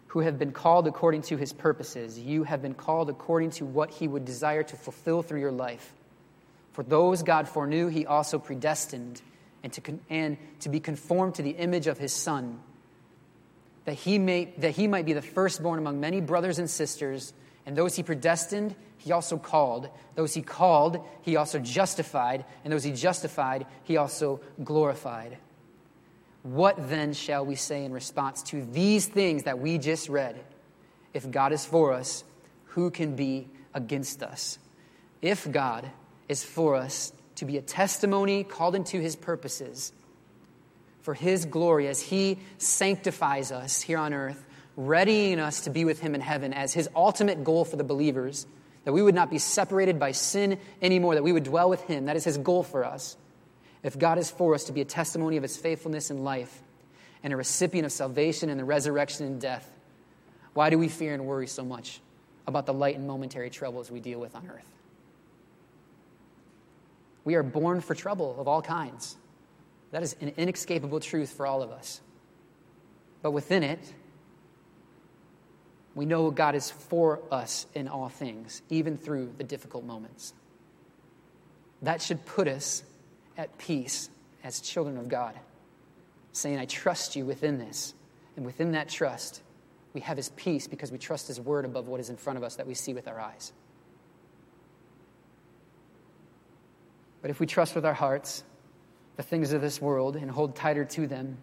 who 0.09 0.21
have 0.21 0.39
been 0.39 0.53
called 0.53 0.87
according 0.87 1.23
to 1.23 1.39
his 1.39 1.55
purposes. 1.55 2.19
You 2.19 2.45
have 2.45 2.61
been 2.61 2.75
called 2.75 3.09
according 3.09 3.53
to 3.53 3.65
what 3.65 3.91
he 3.91 4.07
would 4.07 4.27
desire 4.27 4.63
to 4.63 4.77
fulfill 4.77 5.23
through 5.23 5.41
your 5.41 5.53
life. 5.53 5.95
For 6.73 6.83
those 6.83 7.23
God 7.23 7.49
foreknew, 7.49 7.89
he 7.89 8.05
also 8.05 8.39
predestined 8.39 9.23
and 9.63 9.73
to, 9.73 9.81
con- 9.81 10.01
and 10.11 10.37
to 10.61 10.69
be 10.69 10.81
conformed 10.81 11.37
to 11.37 11.43
the 11.43 11.53
image 11.53 11.87
of 11.87 11.97
his 11.97 12.13
Son, 12.13 12.61
that 13.87 13.95
he, 13.95 14.19
may, 14.19 14.53
that 14.59 14.73
he 14.73 14.87
might 14.87 15.07
be 15.07 15.15
the 15.15 15.23
firstborn 15.23 15.79
among 15.79 15.99
many 15.99 16.21
brothers 16.21 16.59
and 16.59 16.69
sisters. 16.69 17.33
And 17.67 17.77
those 17.77 17.97
he 17.97 18.03
predestined, 18.03 18.75
he 18.97 19.13
also 19.13 19.37
called. 19.37 19.91
Those 20.15 20.35
he 20.35 20.43
called, 20.43 21.05
he 21.23 21.37
also 21.37 21.59
justified. 21.59 22.45
And 22.65 22.73
those 22.73 22.85
he 22.85 22.93
justified, 22.93 23.67
he 23.83 23.97
also 23.97 24.41
glorified. 24.63 25.39
What 26.43 26.89
then 26.89 27.13
shall 27.13 27.45
we 27.45 27.57
say 27.57 27.85
in 27.85 27.93
response 27.93 28.43
to 28.45 28.65
these 28.65 29.07
things 29.07 29.43
that 29.43 29.59
we 29.59 29.79
just 29.79 30.09
read? 30.09 30.37
If 31.13 31.31
God 31.31 31.53
is 31.53 31.67
for 31.67 31.93
us, 31.93 32.23
who 32.67 32.91
can 32.91 33.17
be 33.17 33.49
against 33.75 34.23
us? 34.23 34.59
If 35.21 35.51
God 35.51 35.91
is 36.29 36.45
for 36.45 36.77
us 36.77 37.13
to 37.35 37.45
be 37.45 37.59
a 37.59 37.63
testimony 37.63 38.45
called 38.45 38.77
into 38.77 39.01
his 39.01 39.17
purposes 39.17 39.93
for 41.07 41.15
his 41.15 41.45
glory 41.45 41.87
as 41.87 42.01
he 42.01 42.37
sanctifies 42.59 43.53
us 43.53 43.81
here 43.81 43.97
on 43.97 44.13
earth, 44.13 44.45
readying 44.77 45.41
us 45.41 45.63
to 45.63 45.71
be 45.71 45.85
with 45.85 46.01
him 46.01 46.15
in 46.15 46.21
heaven 46.21 46.53
as 46.53 46.73
his 46.73 46.89
ultimate 46.95 47.43
goal 47.43 47.65
for 47.65 47.77
the 47.77 47.85
believers, 47.85 48.47
that 48.85 48.93
we 48.93 49.03
would 49.03 49.15
not 49.15 49.31
be 49.31 49.39
separated 49.39 49.99
by 49.99 50.13
sin 50.13 50.59
anymore, 50.81 51.15
that 51.15 51.25
we 51.25 51.33
would 51.33 51.45
dwell 51.45 51.69
with 51.69 51.83
him. 51.83 52.05
That 52.05 52.17
is 52.17 52.25
his 52.25 52.39
goal 52.39 52.63
for 52.63 52.85
us. 52.85 53.17
If 53.83 53.99
God 53.99 54.19
is 54.19 54.31
for 54.31 54.55
us 54.55 54.65
to 54.65 54.73
be 54.73 54.81
a 54.81 54.85
testimony 54.85 55.37
of 55.37 55.43
his 55.43 55.57
faithfulness 55.57 56.11
in 56.11 56.25
life 56.25 56.63
and 57.23 57.33
a 57.33 57.37
recipient 57.37 57.87
of 57.87 57.93
salvation 57.93 58.51
and 58.51 58.61
the 58.61 58.65
resurrection 58.65 59.27
and 59.27 59.41
death, 59.41 59.71
why 60.55 60.71
do 60.71 60.79
we 60.79 60.89
fear 60.89 61.15
and 61.15 61.27
worry 61.27 61.47
so 61.47 61.65
much 61.65 62.01
about 62.47 62.67
the 62.67 62.75
light 62.75 62.97
and 62.97 63.07
momentary 63.07 63.51
troubles 63.51 63.91
we 63.91 64.01
deal 64.01 64.21
with 64.21 64.37
on 64.37 64.49
earth? 64.49 64.69
We 67.25 67.35
are 67.35 67.43
born 67.43 67.81
for 67.81 67.95
trouble 67.95 68.37
of 68.39 68.47
all 68.47 68.63
kinds. 68.63 69.17
That 69.91 70.03
is 70.03 70.15
an 70.21 70.33
inescapable 70.37 71.01
truth 71.01 71.33
for 71.33 71.47
all 71.47 71.63
of 71.63 71.71
us. 71.71 72.01
But 73.23 73.33
within 73.33 73.63
it, 73.63 73.81
we 75.97 76.05
know 76.05 76.31
God 76.31 76.55
is 76.55 76.71
for 76.71 77.21
us 77.31 77.67
in 77.75 77.89
all 77.89 78.11
things, 78.11 78.61
even 78.69 78.99
through 78.99 79.33
the 79.39 79.45
difficult 79.45 79.83
moments. 79.83 80.35
That 81.81 82.03
should 82.03 82.25
put 82.27 82.47
us 82.47 82.85
at 83.39 83.57
peace 83.57 84.11
as 84.45 84.61
children 84.61 84.99
of 84.99 85.09
God, 85.09 85.35
saying, 86.33 86.59
I 86.59 86.67
trust 86.67 87.17
you 87.17 87.25
within 87.25 87.59
this. 87.59 87.95
And 88.37 88.45
within 88.45 88.73
that 88.73 88.91
trust, 88.91 89.41
we 89.95 90.03
have 90.03 90.19
his 90.19 90.29
peace 90.37 90.67
because 90.67 90.93
we 90.93 90.99
trust 90.99 91.29
his 91.29 91.41
word 91.41 91.65
above 91.65 91.89
what 91.89 91.99
is 91.99 92.11
in 92.11 92.19
front 92.19 92.37
of 92.37 92.43
us 92.43 92.57
that 92.57 92.67
we 92.67 92.75
see 92.75 92.93
with 92.93 93.09
our 93.09 93.19
eyes. 93.19 93.55
But 97.23 97.31
if 97.31 97.41
we 97.41 97.47
trust 97.47 97.75
with 97.75 97.87
our 97.87 97.95
hearts 97.95 98.45
the 99.17 99.23
things 99.23 99.55
of 99.55 99.63
this 99.63 99.81
world 99.81 100.17
and 100.17 100.31
hold 100.31 100.57
tighter 100.57 100.85
to 100.85 101.07
them, 101.07 101.39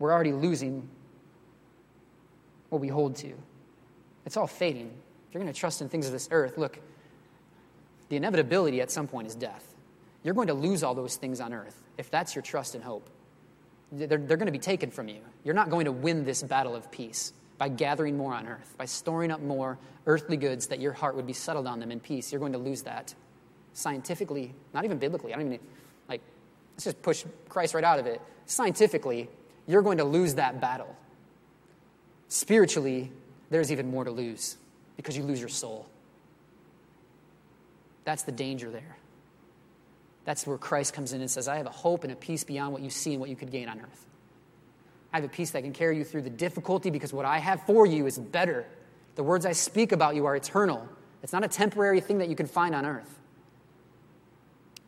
we're 0.00 0.12
already 0.12 0.32
losing 0.32 0.88
what 2.76 2.82
we 2.82 2.88
hold 2.88 3.16
to. 3.16 3.32
It's 4.26 4.36
all 4.36 4.46
fading. 4.46 4.90
If 5.28 5.34
you're 5.34 5.42
going 5.42 5.52
to 5.52 5.58
trust 5.58 5.80
in 5.80 5.88
things 5.88 6.06
of 6.06 6.12
this 6.12 6.28
earth, 6.30 6.58
look, 6.58 6.78
the 8.10 8.16
inevitability 8.16 8.82
at 8.82 8.90
some 8.90 9.08
point 9.08 9.26
is 9.26 9.34
death. 9.34 9.74
You're 10.22 10.34
going 10.34 10.48
to 10.48 10.54
lose 10.54 10.82
all 10.82 10.94
those 10.94 11.16
things 11.16 11.40
on 11.40 11.54
earth 11.54 11.82
if 11.96 12.10
that's 12.10 12.34
your 12.34 12.42
trust 12.42 12.74
and 12.74 12.84
hope. 12.84 13.08
They're, 13.90 14.18
they're 14.18 14.36
going 14.36 14.46
to 14.46 14.52
be 14.52 14.58
taken 14.58 14.90
from 14.90 15.08
you. 15.08 15.20
You're 15.42 15.54
not 15.54 15.70
going 15.70 15.86
to 15.86 15.92
win 15.92 16.24
this 16.24 16.42
battle 16.42 16.76
of 16.76 16.90
peace 16.90 17.32
by 17.56 17.70
gathering 17.70 18.18
more 18.18 18.34
on 18.34 18.46
earth, 18.46 18.74
by 18.76 18.84
storing 18.84 19.30
up 19.30 19.40
more 19.40 19.78
earthly 20.06 20.36
goods 20.36 20.66
that 20.66 20.80
your 20.80 20.92
heart 20.92 21.16
would 21.16 21.26
be 21.26 21.32
settled 21.32 21.66
on 21.66 21.80
them 21.80 21.90
in 21.90 22.00
peace. 22.00 22.30
You're 22.30 22.40
going 22.40 22.52
to 22.52 22.58
lose 22.58 22.82
that 22.82 23.14
scientifically, 23.72 24.54
not 24.74 24.84
even 24.84 24.98
biblically, 24.98 25.32
I 25.32 25.38
don't 25.38 25.46
even, 25.46 25.60
like, 26.08 26.20
let's 26.74 26.84
just 26.84 27.00
push 27.00 27.24
Christ 27.48 27.72
right 27.72 27.84
out 27.84 27.98
of 27.98 28.06
it. 28.06 28.20
Scientifically, 28.44 29.30
you're 29.66 29.82
going 29.82 29.98
to 29.98 30.04
lose 30.04 30.34
that 30.34 30.60
battle. 30.60 30.94
Spiritually, 32.28 33.10
there's 33.50 33.70
even 33.70 33.90
more 33.90 34.04
to 34.04 34.10
lose 34.10 34.56
because 34.96 35.16
you 35.16 35.22
lose 35.22 35.40
your 35.40 35.48
soul. 35.48 35.88
That's 38.04 38.22
the 38.22 38.32
danger 38.32 38.70
there. 38.70 38.96
That's 40.24 40.46
where 40.46 40.58
Christ 40.58 40.92
comes 40.92 41.12
in 41.12 41.20
and 41.20 41.30
says, 41.30 41.46
I 41.46 41.56
have 41.56 41.66
a 41.66 41.70
hope 41.70 42.02
and 42.02 42.12
a 42.12 42.16
peace 42.16 42.42
beyond 42.44 42.72
what 42.72 42.82
you 42.82 42.90
see 42.90 43.12
and 43.12 43.20
what 43.20 43.30
you 43.30 43.36
could 43.36 43.50
gain 43.50 43.68
on 43.68 43.80
earth. 43.80 44.06
I 45.12 45.18
have 45.18 45.24
a 45.24 45.28
peace 45.28 45.52
that 45.52 45.62
can 45.62 45.72
carry 45.72 45.96
you 45.96 46.04
through 46.04 46.22
the 46.22 46.30
difficulty 46.30 46.90
because 46.90 47.12
what 47.12 47.24
I 47.24 47.38
have 47.38 47.62
for 47.62 47.86
you 47.86 48.06
is 48.06 48.18
better. 48.18 48.66
The 49.14 49.22
words 49.22 49.46
I 49.46 49.52
speak 49.52 49.92
about 49.92 50.14
you 50.14 50.26
are 50.26 50.34
eternal. 50.34 50.88
It's 51.22 51.32
not 51.32 51.44
a 51.44 51.48
temporary 51.48 52.00
thing 52.00 52.18
that 52.18 52.28
you 52.28 52.36
can 52.36 52.46
find 52.46 52.74
on 52.74 52.84
earth. 52.84 53.18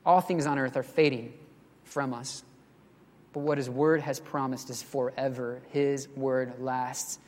All 0.04 0.20
things 0.20 0.46
on 0.46 0.58
earth 0.58 0.76
are 0.76 0.82
fading 0.82 1.32
from 1.84 2.12
us. 2.12 2.42
But 3.32 3.40
what 3.40 3.58
His 3.58 3.70
Word 3.70 4.00
has 4.00 4.20
promised 4.20 4.70
is 4.70 4.82
forever. 4.82 5.62
His 5.70 6.08
Word 6.08 6.54
lasts. 6.60 7.18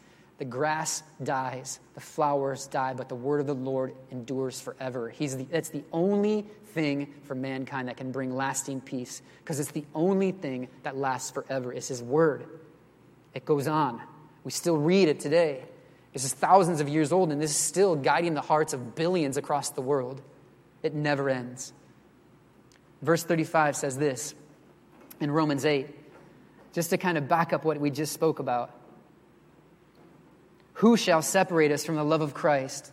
The 0.41 0.47
grass 0.47 1.03
dies, 1.23 1.81
the 1.93 2.01
flowers 2.01 2.67
die, 2.67 2.95
but 2.95 3.11
the 3.11 3.15
Word 3.15 3.43
of 3.43 3.47
the 3.47 3.55
Lord 3.55 3.95
endures 4.11 4.59
forever. 4.59 5.11
He's 5.11 5.37
the, 5.37 5.45
that's 5.45 5.69
the 5.69 5.85
only 5.93 6.47
thing 6.69 7.13
for 7.25 7.35
mankind 7.35 7.89
that 7.89 7.99
can 7.99 8.11
bring 8.11 8.35
lasting 8.35 8.81
peace, 8.81 9.21
because 9.41 9.61
it's 9.61 9.73
the 9.73 9.85
only 9.95 10.33
thing 10.33 10.69
that 10.83 10.97
lasts 10.97 11.31
forever 11.31 11.75
is 11.75 11.89
His 11.89 12.03
Word. 12.03 12.47
It 13.35 13.45
goes 13.45 13.69
on. 13.69 14.01
We 14.43 14.51
still 14.51 14.79
read 14.79 15.09
it 15.09 15.21
today. 15.21 15.63
This 16.15 16.25
is 16.25 16.33
thousands 16.33 16.81
of 16.81 16.89
years 16.89 17.13
old, 17.13 17.33
and 17.33 17.41
this 17.41 17.51
is 17.51 17.59
still 17.59 17.95
guiding 17.95 18.33
the 18.33 18.41
hearts 18.41 18.73
of 18.73 18.95
billions 18.95 19.37
across 19.37 19.69
the 19.69 19.83
world. 19.83 20.23
It 20.83 20.95
never 20.95 21.29
ends. 21.29 21.75
Verse 23.03 23.23
35 23.25 23.77
says 23.77 23.99
this 23.99 24.35
in 25.21 25.31
Romans 25.31 25.67
8, 25.67 25.87
just 26.73 26.89
to 26.89 26.97
kind 26.97 27.19
of 27.19 27.29
back 27.29 27.53
up 27.53 27.67
what 27.67 27.79
we 27.79 27.91
just 27.91 28.15
spoke 28.15 28.39
about. 28.39 28.80
Who 30.81 30.97
shall 30.97 31.21
separate 31.21 31.73
us 31.73 31.85
from 31.85 31.97
the 31.97 32.05
love 32.05 32.23
of 32.23 32.33
Christ? 32.33 32.91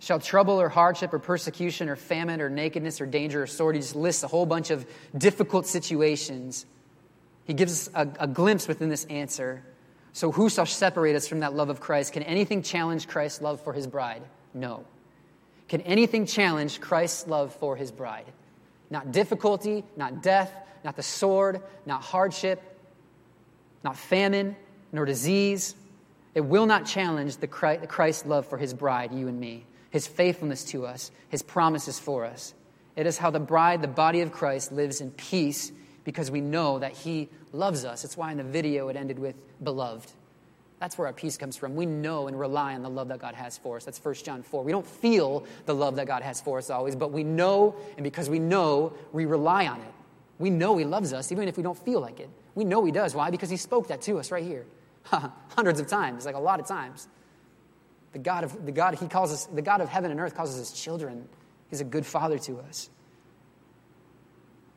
Shall 0.00 0.18
trouble 0.18 0.60
or 0.60 0.68
hardship 0.68 1.14
or 1.14 1.20
persecution 1.20 1.88
or 1.88 1.94
famine 1.94 2.40
or 2.40 2.50
nakedness 2.50 3.00
or 3.00 3.06
danger 3.06 3.44
or 3.44 3.46
sword? 3.46 3.76
He 3.76 3.80
just 3.80 3.94
lists 3.94 4.24
a 4.24 4.26
whole 4.26 4.44
bunch 4.44 4.70
of 4.70 4.84
difficult 5.16 5.64
situations. 5.64 6.66
He 7.44 7.54
gives 7.54 7.88
us 7.88 7.90
a, 7.94 8.24
a 8.24 8.26
glimpse 8.26 8.66
within 8.66 8.88
this 8.88 9.04
answer. 9.04 9.62
So, 10.12 10.32
who 10.32 10.50
shall 10.50 10.66
separate 10.66 11.14
us 11.14 11.28
from 11.28 11.38
that 11.40 11.54
love 11.54 11.68
of 11.68 11.78
Christ? 11.78 12.12
Can 12.12 12.24
anything 12.24 12.60
challenge 12.60 13.06
Christ's 13.06 13.40
love 13.40 13.60
for 13.60 13.72
his 13.72 13.86
bride? 13.86 14.22
No. 14.52 14.84
Can 15.68 15.80
anything 15.82 16.26
challenge 16.26 16.80
Christ's 16.80 17.28
love 17.28 17.54
for 17.54 17.76
his 17.76 17.92
bride? 17.92 18.26
Not 18.90 19.12
difficulty, 19.12 19.84
not 19.96 20.24
death, 20.24 20.52
not 20.82 20.96
the 20.96 21.04
sword, 21.04 21.62
not 21.86 22.02
hardship, 22.02 22.60
not 23.84 23.96
famine, 23.96 24.56
nor 24.90 25.04
disease. 25.04 25.76
It 26.38 26.44
will 26.44 26.66
not 26.66 26.86
challenge 26.86 27.38
the 27.38 27.48
Christ's 27.48 28.24
love 28.24 28.46
for 28.46 28.58
his 28.58 28.72
bride, 28.72 29.10
you 29.12 29.26
and 29.26 29.40
me, 29.40 29.66
his 29.90 30.06
faithfulness 30.06 30.62
to 30.66 30.86
us, 30.86 31.10
his 31.30 31.42
promises 31.42 31.98
for 31.98 32.24
us. 32.24 32.54
It 32.94 33.08
is 33.08 33.18
how 33.18 33.32
the 33.32 33.40
bride, 33.40 33.82
the 33.82 33.88
body 33.88 34.20
of 34.20 34.30
Christ, 34.30 34.70
lives 34.70 35.00
in 35.00 35.10
peace 35.10 35.72
because 36.04 36.30
we 36.30 36.40
know 36.40 36.78
that 36.78 36.92
he 36.92 37.28
loves 37.52 37.84
us. 37.84 38.04
It's 38.04 38.16
why 38.16 38.30
in 38.30 38.38
the 38.38 38.44
video 38.44 38.86
it 38.86 38.94
ended 38.94 39.18
with 39.18 39.34
beloved. 39.64 40.08
That's 40.78 40.96
where 40.96 41.08
our 41.08 41.12
peace 41.12 41.36
comes 41.36 41.56
from. 41.56 41.74
We 41.74 41.86
know 41.86 42.28
and 42.28 42.38
rely 42.38 42.76
on 42.76 42.82
the 42.82 42.88
love 42.88 43.08
that 43.08 43.18
God 43.18 43.34
has 43.34 43.58
for 43.58 43.76
us. 43.76 43.84
That's 43.84 43.98
1 43.98 44.14
John 44.14 44.44
4. 44.44 44.62
We 44.62 44.70
don't 44.70 44.86
feel 44.86 45.44
the 45.66 45.74
love 45.74 45.96
that 45.96 46.06
God 46.06 46.22
has 46.22 46.40
for 46.40 46.58
us 46.58 46.70
always, 46.70 46.94
but 46.94 47.10
we 47.10 47.24
know, 47.24 47.74
and 47.96 48.04
because 48.04 48.30
we 48.30 48.38
know, 48.38 48.92
we 49.12 49.26
rely 49.26 49.66
on 49.66 49.80
it. 49.80 49.94
We 50.38 50.50
know 50.50 50.76
He 50.76 50.84
loves 50.84 51.12
us, 51.12 51.32
even 51.32 51.48
if 51.48 51.56
we 51.56 51.64
don't 51.64 51.76
feel 51.76 52.00
like 52.00 52.20
it. 52.20 52.30
We 52.54 52.62
know 52.62 52.84
He 52.84 52.92
does. 52.92 53.12
Why? 53.12 53.30
Because 53.30 53.50
He 53.50 53.56
spoke 53.56 53.88
that 53.88 54.02
to 54.02 54.20
us 54.20 54.30
right 54.30 54.44
here. 54.44 54.66
Hundreds 55.56 55.80
of 55.80 55.86
times, 55.86 56.26
like 56.26 56.34
a 56.34 56.40
lot 56.40 56.60
of 56.60 56.66
times. 56.66 57.08
The 58.12 58.18
God 58.18 58.44
of 58.44 58.64
the 58.64 58.72
God 58.72 58.94
he 58.94 59.06
calls 59.06 59.32
us, 59.32 59.46
the 59.46 59.62
God 59.62 59.80
of 59.80 59.88
heaven 59.88 60.10
and 60.10 60.20
earth 60.20 60.34
calls 60.34 60.50
us 60.50 60.70
his 60.70 60.72
children. 60.72 61.28
He's 61.70 61.80
a 61.80 61.84
good 61.84 62.06
father 62.06 62.38
to 62.38 62.58
us. 62.60 62.88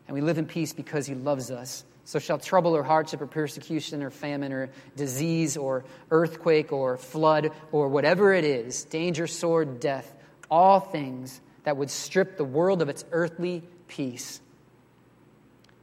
And 0.08 0.16
we 0.16 0.22
live 0.22 0.38
in 0.38 0.46
peace 0.46 0.74
because 0.74 1.08
he 1.08 1.16
loves 1.16 1.52
us. 1.52 1.86
So 2.04 2.20
shall 2.20 2.40
trouble 2.40 2.76
or 2.76 2.84
hardship 2.84 3.22
or 3.22 3.28
persecution 3.28 4.04
or 4.04 4.10
famine 4.10 4.52
or 4.52 4.70
disease 4.98 5.56
or 5.56 5.86
earthquake 6.10 6.74
or 6.74 6.98
flood 6.98 7.52
or 7.72 7.88
whatever 7.88 8.34
it 8.34 8.44
is, 8.44 8.84
danger, 8.86 9.28
sword, 9.28 9.80
death, 9.80 10.14
all 10.50 10.80
things 10.80 11.40
that 11.64 11.78
would 11.78 11.90
strip 11.90 12.38
the 12.38 12.44
world 12.44 12.82
of 12.82 12.90
its 12.90 13.06
earthly 13.12 13.64
peace. 13.88 14.42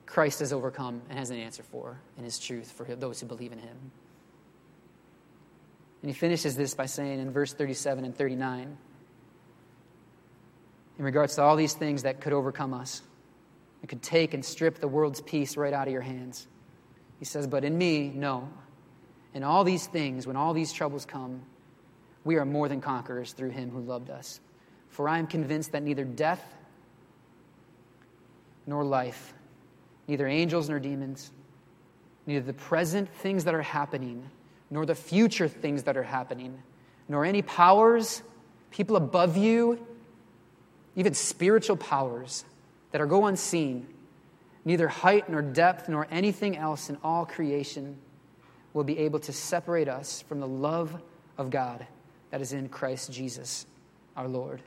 Christ 0.05 0.41
has 0.41 0.53
overcome 0.53 1.03
and 1.09 1.19
has 1.19 1.31
an 1.31 1.39
answer 1.39 1.63
for 1.63 1.99
in 2.17 2.25
his 2.25 2.39
truth 2.39 2.73
for 2.73 2.85
those 2.85 3.21
who 3.21 3.27
believe 3.27 3.53
in 3.53 3.59
him. 3.59 3.93
And 6.03 6.11
he 6.11 6.15
finishes 6.15 6.57
this 6.57 6.75
by 6.75 6.87
saying 6.87 7.19
in 7.21 7.31
verse 7.31 7.53
37 7.53 8.05
and 8.05 8.17
39, 8.17 8.77
in 10.99 11.05
regards 11.05 11.37
to 11.37 11.43
all 11.43 11.57
these 11.57 11.75
things 11.75 12.03
that 12.03 12.21
could 12.21 12.33
overcome 12.33 12.75
us, 12.75 13.03
that 13.81 13.87
could 13.89 14.03
take 14.03 14.35
and 14.35 14.45
strip 14.45 14.79
the 14.81 14.89
world's 14.89 15.21
peace 15.21 15.57
right 15.57 15.73
out 15.73 15.87
of 15.87 15.93
your 15.93 16.03
hands. 16.03 16.47
He 17.19 17.25
says, 17.25 17.47
But 17.47 17.65
in 17.65 17.77
me, 17.77 18.13
no. 18.15 18.49
In 19.35 19.45
all 19.45 19.65
these 19.65 19.87
things, 19.87 20.27
when 20.27 20.37
all 20.37 20.55
these 20.55 20.73
troubles 20.73 21.05
come, 21.05 21.43
we 22.25 22.37
are 22.37 22.45
more 22.45 22.69
than 22.69 22.81
conquerors 22.81 23.33
through 23.33 23.51
him 23.51 23.71
who 23.71 23.81
loved 23.81 24.11
us. 24.11 24.41
For 24.89 25.09
I 25.09 25.19
am 25.19 25.27
convinced 25.27 25.73
that 25.73 25.83
neither 25.83 26.05
death 26.05 26.43
nor 28.67 28.85
life, 28.85 29.35
neither 30.07 30.27
angels 30.27 30.69
nor 30.69 30.79
demons, 30.79 31.31
neither 32.27 32.45
the 32.45 32.53
present 32.53 33.09
things 33.09 33.45
that 33.45 33.55
are 33.55 33.63
happening, 33.63 34.29
nor 34.71 34.87
the 34.87 34.95
future 34.95 35.49
things 35.49 35.85
that 35.85 35.97
are 35.97 36.03
happening, 36.03 36.63
nor 37.09 37.25
any 37.25 37.43
powers, 37.43 38.23
people 38.71 38.97
above 38.97 39.37
you, 39.37 39.85
even 40.97 41.15
spiritual 41.15 41.77
powers 41.77 42.45
that 42.91 43.01
are 43.01 43.07
go 43.07 43.27
unseen, 43.27 43.87
neither 44.65 44.89
height 44.89 45.29
nor 45.29 45.43
depth 45.43 45.89
nor 45.89 46.07
anything 46.11 46.57
else 46.57 46.91
in 46.91 46.99
all 47.03 47.25
creation 47.25 47.97
will 48.75 48.85
be 48.85 48.99
able 48.99 49.19
to 49.19 49.33
separate 49.33 49.89
us 49.89 50.23
from 50.23 50.41
the 50.41 50.47
love 50.47 51.01
of 51.39 51.51
God 51.51 51.87
that 52.31 52.41
is 52.41 52.53
in 52.53 52.69
Christ 52.69 53.13
Jesus 53.13 53.67
our 54.17 54.29
Lord. 54.29 54.61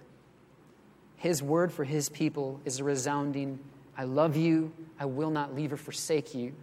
His 1.18 1.44
word 1.44 1.72
for 1.72 1.84
his 1.84 2.10
people 2.10 2.60
is 2.66 2.80
a 2.80 2.84
resounding, 2.84 3.60
I 3.98 4.06
love 4.06 4.36
you, 4.36 4.72
I 5.00 5.06
will 5.06 5.30
not 5.30 5.54
leave 5.54 5.72
or 5.72 5.78
forsake 5.78 6.34
you. 6.34 6.54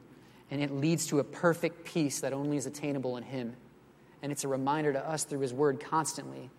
And 0.51 0.63
it 0.63 0.73
leads 0.73 1.07
to 1.09 1.19
a 1.19 1.25
perfect 1.25 1.85
peace 1.85 2.21
that 2.21 2.33
only 2.33 2.57
is 2.57 2.67
attainable 2.67 3.17
in 3.17 3.23
him. 3.23 3.55
And 4.23 4.33
it's 4.33 4.45
a 4.45 4.49
reminder 4.49 4.93
to 4.93 5.09
us 5.09 5.25
through 5.25 5.41
his 5.41 5.53
word 5.53 5.81
constantly 5.81 6.51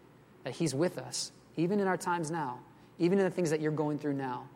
that 0.43 0.53
he's 0.53 0.75
with 0.75 0.97
us, 0.97 1.31
even 1.57 1.79
in 1.79 1.87
our 1.87 1.97
times 1.97 2.31
now, 2.31 2.59
even 2.99 3.17
in 3.19 3.25
the 3.25 3.31
things 3.31 3.49
that 3.49 3.61
you're 3.61 3.71
going 3.71 3.97
through 3.97 4.13
now 4.13 4.47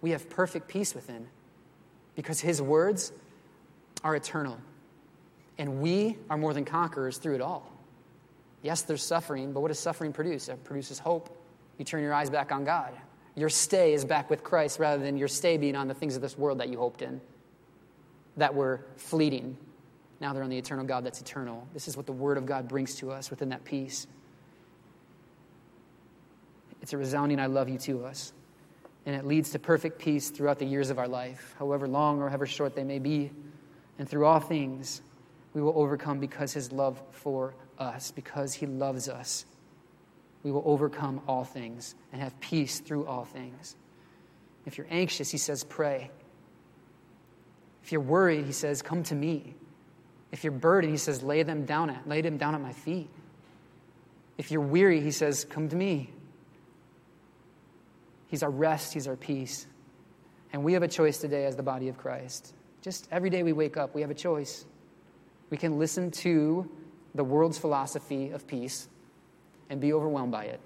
we 0.00 0.10
have 0.10 0.28
perfect 0.30 0.68
peace 0.68 0.94
within 0.94 1.26
because 2.14 2.40
his 2.40 2.62
words 2.62 3.12
are 4.04 4.14
eternal. 4.14 4.58
And 5.58 5.80
we 5.80 6.16
are 6.30 6.36
more 6.36 6.54
than 6.54 6.64
conquerors 6.64 7.18
through 7.18 7.34
it 7.34 7.40
all. 7.40 7.70
Yes, 8.62 8.82
there's 8.82 9.02
suffering, 9.02 9.52
but 9.52 9.60
what 9.60 9.68
does 9.68 9.78
suffering 9.78 10.12
produce? 10.12 10.48
It 10.48 10.62
produces 10.64 10.98
hope. 10.98 11.36
You 11.78 11.84
turn 11.84 12.02
your 12.02 12.14
eyes 12.14 12.30
back 12.30 12.52
on 12.52 12.64
God. 12.64 12.92
Your 13.34 13.48
stay 13.48 13.92
is 13.92 14.04
back 14.04 14.30
with 14.30 14.42
Christ 14.42 14.78
rather 14.78 15.02
than 15.02 15.16
your 15.16 15.28
stay 15.28 15.56
being 15.56 15.76
on 15.76 15.86
the 15.88 15.94
things 15.94 16.16
of 16.16 16.22
this 16.22 16.36
world 16.36 16.58
that 16.58 16.68
you 16.68 16.78
hoped 16.78 17.02
in, 17.02 17.20
that 18.38 18.54
were 18.54 18.84
fleeting. 18.96 19.56
Now 20.20 20.32
they're 20.32 20.42
on 20.42 20.50
the 20.50 20.58
eternal 20.58 20.84
God 20.84 21.04
that's 21.04 21.20
eternal. 21.20 21.68
This 21.74 21.86
is 21.86 21.96
what 21.96 22.06
the 22.06 22.12
Word 22.12 22.38
of 22.38 22.46
God 22.46 22.66
brings 22.66 22.96
to 22.96 23.10
us 23.12 23.30
within 23.30 23.50
that 23.50 23.64
peace. 23.64 24.06
It's 26.82 26.92
a 26.92 26.96
resounding 26.96 27.38
I 27.38 27.46
love 27.46 27.68
you 27.68 27.78
to 27.78 28.04
us 28.06 28.32
and 29.08 29.16
it 29.16 29.24
leads 29.24 29.50
to 29.50 29.58
perfect 29.58 29.98
peace 29.98 30.28
throughout 30.28 30.58
the 30.58 30.66
years 30.66 30.90
of 30.90 30.98
our 30.98 31.08
life, 31.08 31.54
however 31.58 31.88
long 31.88 32.20
or 32.20 32.28
however 32.28 32.46
short 32.46 32.74
they 32.74 32.84
may 32.84 32.98
be. 32.98 33.30
And 33.98 34.06
through 34.06 34.26
all 34.26 34.38
things, 34.38 35.00
we 35.54 35.62
will 35.62 35.72
overcome 35.76 36.20
because 36.20 36.52
his 36.52 36.72
love 36.72 37.00
for 37.10 37.54
us, 37.78 38.10
because 38.10 38.52
he 38.52 38.66
loves 38.66 39.08
us. 39.08 39.46
We 40.42 40.50
will 40.50 40.62
overcome 40.66 41.22
all 41.26 41.44
things 41.44 41.94
and 42.12 42.20
have 42.20 42.38
peace 42.40 42.80
through 42.80 43.06
all 43.06 43.24
things. 43.24 43.76
If 44.66 44.76
you're 44.76 44.86
anxious, 44.90 45.30
he 45.30 45.38
says, 45.38 45.64
pray. 45.64 46.10
If 47.88 47.92
you're 47.92 48.02
worried, 48.02 48.44
he 48.44 48.52
says, 48.52 48.82
come 48.82 49.02
to 49.04 49.14
me. 49.14 49.54
If 50.30 50.44
you're 50.44 50.52
burdened, 50.52 50.92
he 50.92 50.98
says, 50.98 51.22
lay 51.22 51.42
them 51.42 51.64
down 51.64 51.88
at, 51.88 52.06
lay 52.06 52.20
them 52.20 52.36
down 52.36 52.54
at 52.54 52.60
my 52.60 52.74
feet. 52.74 53.08
If 54.36 54.50
you're 54.50 54.60
weary, 54.60 55.00
he 55.00 55.10
says, 55.10 55.46
come 55.46 55.70
to 55.70 55.74
me. 55.74 56.10
He's 58.26 58.42
our 58.42 58.50
rest, 58.50 58.92
He's 58.92 59.08
our 59.08 59.16
peace. 59.16 59.66
And 60.52 60.62
we 60.64 60.74
have 60.74 60.82
a 60.82 60.88
choice 60.88 61.16
today 61.16 61.46
as 61.46 61.56
the 61.56 61.62
body 61.62 61.88
of 61.88 61.96
Christ. 61.96 62.52
Just 62.82 63.08
every 63.10 63.30
day 63.30 63.42
we 63.42 63.54
wake 63.54 63.78
up, 63.78 63.94
we 63.94 64.02
have 64.02 64.10
a 64.10 64.14
choice. 64.14 64.66
We 65.48 65.56
can 65.56 65.78
listen 65.78 66.10
to 66.10 66.70
the 67.14 67.24
world's 67.24 67.56
philosophy 67.56 68.32
of 68.32 68.46
peace 68.46 68.86
and 69.70 69.80
be 69.80 69.94
overwhelmed 69.94 70.32
by 70.32 70.44
it 70.44 70.60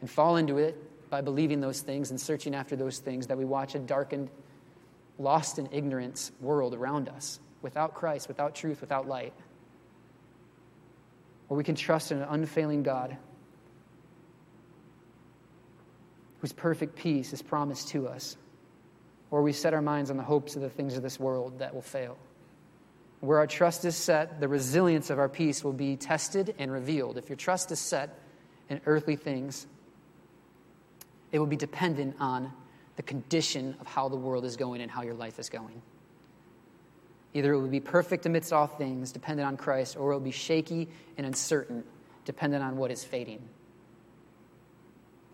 and 0.00 0.10
fall 0.10 0.38
into 0.38 0.58
it 0.58 0.76
by 1.08 1.20
believing 1.20 1.60
those 1.60 1.82
things 1.82 2.10
and 2.10 2.20
searching 2.20 2.52
after 2.52 2.74
those 2.74 2.98
things 2.98 3.28
that 3.28 3.38
we 3.38 3.44
watch 3.44 3.76
a 3.76 3.78
darkened, 3.78 4.28
lost 5.18 5.58
in 5.58 5.68
ignorance 5.72 6.32
world 6.40 6.74
around 6.74 7.08
us 7.08 7.40
without 7.62 7.94
Christ, 7.94 8.28
without 8.28 8.54
truth, 8.54 8.80
without 8.80 9.08
light. 9.08 9.32
Or 11.48 11.56
we 11.56 11.64
can 11.64 11.74
trust 11.74 12.12
in 12.12 12.18
an 12.18 12.28
unfailing 12.28 12.82
God 12.82 13.16
whose 16.40 16.52
perfect 16.52 16.96
peace 16.96 17.32
is 17.32 17.40
promised 17.40 17.88
to 17.88 18.06
us, 18.06 18.36
or 19.30 19.42
we 19.42 19.52
set 19.52 19.72
our 19.72 19.80
minds 19.80 20.10
on 20.10 20.16
the 20.16 20.22
hopes 20.22 20.56
of 20.56 20.62
the 20.62 20.68
things 20.68 20.96
of 20.96 21.02
this 21.02 21.18
world 21.18 21.58
that 21.60 21.74
will 21.74 21.82
fail. 21.82 22.18
Where 23.20 23.38
our 23.38 23.46
trust 23.46 23.86
is 23.86 23.96
set, 23.96 24.40
the 24.40 24.48
resilience 24.48 25.08
of 25.08 25.18
our 25.18 25.30
peace 25.30 25.64
will 25.64 25.72
be 25.72 25.96
tested 25.96 26.54
and 26.58 26.70
revealed. 26.70 27.16
If 27.16 27.30
your 27.30 27.36
trust 27.36 27.72
is 27.72 27.78
set 27.78 28.18
in 28.68 28.82
earthly 28.84 29.16
things, 29.16 29.66
it 31.32 31.38
will 31.38 31.46
be 31.46 31.56
dependent 31.56 32.16
on 32.20 32.52
the 32.96 33.02
condition 33.02 33.76
of 33.80 33.86
how 33.86 34.08
the 34.08 34.16
world 34.16 34.44
is 34.44 34.56
going 34.56 34.80
and 34.80 34.90
how 34.90 35.02
your 35.02 35.14
life 35.14 35.38
is 35.38 35.48
going. 35.48 35.82
Either 37.32 37.52
it 37.52 37.60
will 37.60 37.68
be 37.68 37.80
perfect 37.80 38.26
amidst 38.26 38.52
all 38.52 38.68
things, 38.68 39.10
dependent 39.10 39.46
on 39.46 39.56
Christ, 39.56 39.96
or 39.96 40.12
it 40.12 40.14
will 40.14 40.20
be 40.20 40.30
shaky 40.30 40.88
and 41.18 41.26
uncertain, 41.26 41.82
dependent 42.24 42.62
on 42.62 42.76
what 42.76 42.92
is 42.92 43.02
fading. 43.02 43.42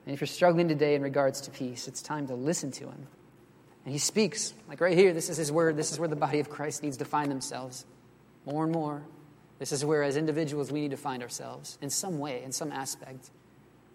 And 0.07 0.15
if 0.15 0.21
you're 0.21 0.27
struggling 0.27 0.69
today 0.69 0.95
in 0.95 1.03
regards 1.03 1.43
to 1.43 1.51
peace, 1.51 1.87
it's 1.87 2.01
time 2.01 2.27
to 2.29 2.35
listen 2.35 2.71
to 2.73 2.85
him. 2.85 3.07
And 3.85 3.93
he 3.93 3.99
speaks, 3.99 4.55
like 4.69 4.81
right 4.81 4.97
here, 4.97 5.13
this 5.13 5.29
is 5.29 5.37
his 5.37 5.53
word. 5.53 5.77
This 5.77 5.93
is 5.93 5.99
where 5.99 6.09
the 6.09 6.17
body 6.17 6.41
of 6.41 6.49
Christ 6.49 6.83
needs 6.83 6.97
to 6.99 7.05
find 7.05 7.31
themselves 7.31 7.85
more 8.47 8.65
and 8.65 8.73
more. 8.73 9.03
This 9.59 9.73
is 9.73 9.85
where, 9.85 10.03
as 10.03 10.17
individuals, 10.17 10.73
we 10.73 10.81
need 10.81 10.93
to 10.93 10.97
find 10.97 11.23
ourselves 11.23 11.77
in 11.83 11.91
some 11.91 12.19
way, 12.19 12.43
in 12.43 12.51
some 12.51 12.73
aspect, 12.73 13.31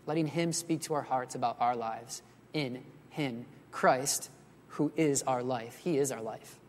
letting 0.06 0.28
him 0.28 0.54
speak 0.54 0.82
to 0.84 0.94
our 0.94 1.02
hearts 1.02 1.34
about 1.34 1.58
our 1.60 1.76
lives 1.76 2.22
in 2.54 2.84
him. 3.10 3.46
Christ, 3.76 4.30
who 4.70 4.92
is 4.96 5.24
our 5.24 5.44
life. 5.44 5.78
He 5.78 5.98
is 5.98 6.12
our 6.12 6.22
life. 6.22 6.60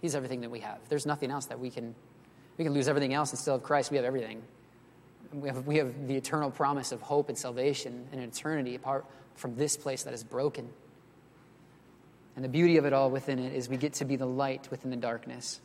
He's 0.00 0.14
everything 0.14 0.40
that 0.40 0.50
we 0.50 0.60
have. 0.60 0.78
There's 0.88 1.06
nothing 1.06 1.30
else 1.30 1.46
that 1.46 1.60
we 1.60 1.70
can, 1.70 1.94
we 2.58 2.64
can 2.64 2.74
lose 2.74 2.88
everything 2.88 3.14
else 3.14 3.30
and 3.30 3.38
still 3.38 3.54
have 3.54 3.62
Christ. 3.62 3.90
We 3.90 3.96
have 3.96 4.06
everything 4.06 4.42
we 5.32 5.48
have, 5.48 5.66
we 5.66 5.76
have 5.76 6.06
the 6.06 6.16
eternal 6.16 6.50
promise 6.50 6.92
of 6.92 7.00
hope 7.00 7.28
and 7.28 7.38
salvation 7.38 8.06
and 8.12 8.20
eternity 8.20 8.74
apart 8.74 9.06
from 9.34 9.56
this 9.56 9.76
place 9.76 10.02
that 10.04 10.14
is 10.14 10.24
broken. 10.24 10.68
And 12.36 12.44
the 12.44 12.48
beauty 12.48 12.76
of 12.76 12.86
it 12.86 12.92
all 12.92 13.10
within 13.10 13.38
it 13.38 13.54
is 13.54 13.68
we 13.68 13.76
get 13.76 13.94
to 13.94 14.04
be 14.04 14.16
the 14.16 14.26
light 14.26 14.70
within 14.70 14.90
the 14.90 14.96
darkness. 14.96 15.60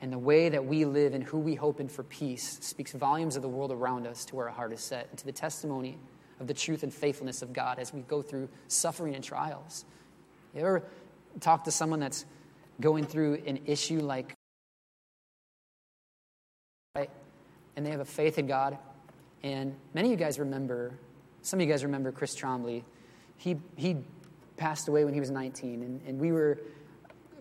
And 0.00 0.12
the 0.12 0.18
way 0.18 0.48
that 0.48 0.64
we 0.64 0.84
live 0.84 1.14
and 1.14 1.22
who 1.22 1.38
we 1.38 1.54
hope 1.54 1.78
in 1.80 1.88
for 1.88 2.02
peace 2.02 2.58
speaks 2.60 2.92
volumes 2.92 3.36
of 3.36 3.42
the 3.42 3.48
world 3.48 3.70
around 3.70 4.06
us 4.06 4.24
to 4.26 4.36
where 4.36 4.48
our 4.48 4.54
heart 4.54 4.72
is 4.72 4.80
set 4.80 5.08
and 5.10 5.18
to 5.18 5.24
the 5.24 5.32
testimony 5.32 5.98
of 6.40 6.48
the 6.48 6.54
truth 6.54 6.82
and 6.82 6.92
faithfulness 6.92 7.42
of 7.42 7.52
God 7.52 7.78
as 7.78 7.92
we 7.92 8.00
go 8.02 8.22
through 8.22 8.48
suffering 8.66 9.14
and 9.14 9.22
trials. 9.22 9.84
You 10.54 10.60
ever 10.60 10.84
talk 11.40 11.64
to 11.64 11.70
someone 11.70 12.00
that's 12.00 12.24
going 12.80 13.06
through 13.06 13.42
an 13.46 13.60
issue 13.66 14.00
like, 14.00 14.34
right? 16.94 17.10
And 17.76 17.86
they 17.86 17.90
have 17.90 18.00
a 18.00 18.04
faith 18.04 18.38
in 18.38 18.46
God 18.46 18.78
and 19.42 19.74
many 19.92 20.12
of 20.12 20.18
you 20.18 20.24
guys 20.24 20.38
remember, 20.38 20.92
some 21.42 21.58
of 21.58 21.66
you 21.66 21.72
guys 21.72 21.82
remember 21.82 22.12
Chris 22.12 22.36
Trombley. 22.36 22.84
He, 23.36 23.56
he 23.76 23.96
passed 24.56 24.88
away 24.88 25.04
when 25.04 25.14
he 25.14 25.20
was 25.20 25.30
19, 25.30 25.82
and, 25.82 26.00
and 26.06 26.20
we 26.20 26.30
were 26.30 26.60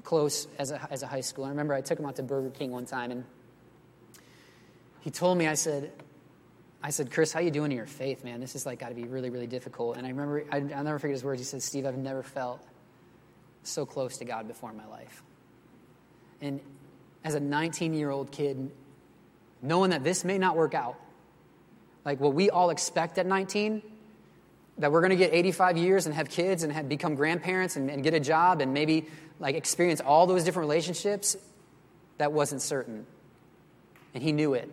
close 0.03 0.47
as 0.57 0.71
a, 0.71 0.87
as 0.89 1.03
a 1.03 1.07
high 1.07 1.21
school. 1.21 1.45
I 1.45 1.49
remember 1.49 1.73
I 1.73 1.81
took 1.81 1.99
him 1.99 2.05
out 2.05 2.15
to 2.15 2.23
Burger 2.23 2.49
King 2.49 2.71
one 2.71 2.85
time, 2.85 3.11
and 3.11 3.23
he 5.01 5.11
told 5.11 5.37
me, 5.37 5.47
I 5.47 5.53
said, 5.53 5.91
I 6.81 6.89
said, 6.89 7.11
Chris, 7.11 7.31
how 7.31 7.39
you 7.39 7.51
doing 7.51 7.71
in 7.71 7.77
your 7.77 7.85
faith, 7.85 8.23
man? 8.23 8.39
This 8.39 8.55
is 8.55 8.65
like 8.65 8.79
got 8.79 8.89
to 8.89 8.95
be 8.95 9.03
really, 9.03 9.29
really 9.29 9.45
difficult. 9.45 9.97
And 9.97 10.07
I 10.07 10.09
remember, 10.09 10.43
I, 10.51 10.59
will 10.59 10.83
never 10.83 10.97
forget 10.97 11.13
his 11.13 11.23
words. 11.23 11.39
He 11.39 11.45
said, 11.45 11.61
Steve, 11.61 11.85
I've 11.85 11.97
never 11.97 12.23
felt 12.23 12.65
so 13.63 13.85
close 13.85 14.17
to 14.17 14.25
God 14.25 14.47
before 14.47 14.71
in 14.71 14.77
my 14.77 14.87
life. 14.87 15.23
And 16.41 16.59
as 17.23 17.35
a 17.35 17.39
19 17.39 17.93
year 17.93 18.09
old 18.09 18.31
kid, 18.31 18.71
knowing 19.61 19.91
that 19.91 20.03
this 20.03 20.23
may 20.23 20.37
not 20.37 20.55
work 20.55 20.73
out, 20.73 20.99
like 22.03 22.19
what 22.19 22.33
we 22.33 22.49
all 22.49 22.71
expect 22.71 23.17
at 23.17 23.25
19, 23.25 23.83
that 24.79 24.91
we're 24.91 25.01
going 25.01 25.11
to 25.11 25.15
get 25.15 25.33
85 25.33 25.77
years 25.77 26.05
and 26.07 26.15
have 26.15 26.29
kids 26.29 26.63
and 26.63 26.73
have, 26.73 26.89
become 26.89 27.15
grandparents 27.15 27.75
and, 27.75 27.89
and 27.91 28.03
get 28.03 28.13
a 28.13 28.19
job 28.19 28.61
and 28.61 28.73
maybe 28.73 29.07
like 29.39 29.55
experience 29.55 30.01
all 30.01 30.25
those 30.25 30.43
different 30.43 30.67
relationships, 30.67 31.37
that 32.17 32.31
wasn't 32.31 32.61
certain. 32.61 33.05
And 34.13 34.23
he 34.23 34.31
knew 34.31 34.53
it. 34.53 34.69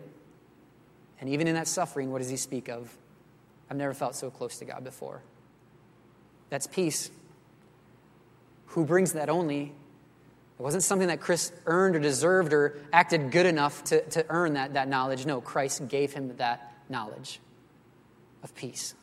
And 1.19 1.29
even 1.29 1.47
in 1.47 1.55
that 1.55 1.67
suffering, 1.67 2.11
what 2.11 2.19
does 2.19 2.29
he 2.29 2.37
speak 2.37 2.69
of? 2.69 2.95
I've 3.69 3.77
never 3.77 3.93
felt 3.93 4.15
so 4.15 4.31
close 4.31 4.57
to 4.59 4.65
God 4.65 4.83
before. 4.83 5.21
That's 6.49 6.65
peace. 6.65 7.11
Who 8.69 8.85
brings 8.85 9.13
that 9.13 9.29
only? 9.29 9.73
It 10.59 10.61
wasn't 10.61 10.83
something 10.83 11.07
that 11.07 11.21
Chris 11.21 11.51
earned 11.65 11.95
or 11.95 11.99
deserved 11.99 12.53
or 12.53 12.77
acted 12.91 13.31
good 13.31 13.45
enough 13.45 13.83
to, 13.85 14.01
to 14.09 14.25
earn 14.29 14.53
that, 14.53 14.73
that 14.73 14.89
knowledge. 14.89 15.25
No, 15.25 15.39
Christ 15.41 15.87
gave 15.87 16.13
him 16.13 16.35
that 16.37 16.73
knowledge 16.89 17.39
of 18.43 18.53
peace. 18.55 18.93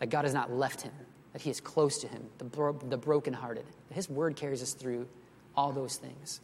That 0.00 0.10
God 0.10 0.24
has 0.24 0.34
not 0.34 0.52
left 0.52 0.82
him, 0.82 0.92
that 1.32 1.42
he 1.42 1.50
is 1.50 1.60
close 1.60 1.98
to 1.98 2.08
him, 2.08 2.24
the, 2.38 2.44
bro- 2.44 2.72
the 2.72 2.98
brokenhearted. 2.98 3.64
His 3.90 4.08
word 4.10 4.36
carries 4.36 4.62
us 4.62 4.72
through 4.72 5.08
all 5.56 5.72
those 5.72 5.96
things. 5.96 6.40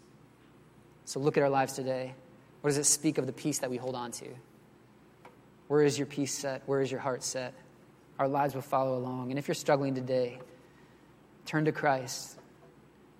So 1.04 1.20
look 1.20 1.36
at 1.36 1.42
our 1.42 1.50
lives 1.50 1.74
today. 1.74 2.14
What 2.60 2.70
does 2.70 2.78
it 2.78 2.84
speak 2.84 3.18
of 3.18 3.26
the 3.26 3.32
peace 3.32 3.58
that 3.58 3.70
we 3.70 3.76
hold 3.76 3.94
on 3.94 4.12
to? 4.12 4.26
Where 5.68 5.82
is 5.82 5.98
your 5.98 6.06
peace 6.06 6.32
set? 6.32 6.62
Where 6.66 6.80
is 6.80 6.90
your 6.90 7.00
heart 7.00 7.22
set? 7.22 7.54
Our 8.18 8.28
lives 8.28 8.54
will 8.54 8.62
follow 8.62 8.96
along. 8.96 9.30
And 9.30 9.38
if 9.38 9.46
you're 9.46 9.54
struggling 9.54 9.94
today, 9.94 10.38
turn 11.46 11.64
to 11.64 11.72
Christ. 11.72 12.38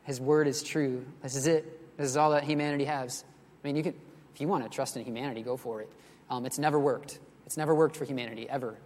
His 0.05 0.21
word 0.21 0.49
is 0.49 0.63
true. 0.63 1.05
This 1.23 1.37
is 1.37 1.47
it. 1.47 1.97
This 1.97 2.09
is 2.09 2.17
all 2.17 2.31
that 2.31 2.45
humanity 2.45 2.85
has. 2.85 3.25
I 3.63 3.67
mean, 3.67 3.77
you 3.77 3.83
can, 3.83 3.95
if 4.35 4.41
you 4.41 4.49
want 4.49 4.65
to 4.65 4.71
trust 4.71 4.97
in 4.97 5.05
humanity, 5.05 5.43
go 5.43 5.57
for 5.57 5.83
it. 5.83 5.91
Um, 6.31 6.47
it's 6.47 6.59
never 6.59 6.79
worked. 6.79 7.19
It's 7.47 7.57
never 7.57 7.75
worked 7.75 7.97
for 7.97 8.05
humanity, 8.05 8.49
ever. 8.49 8.79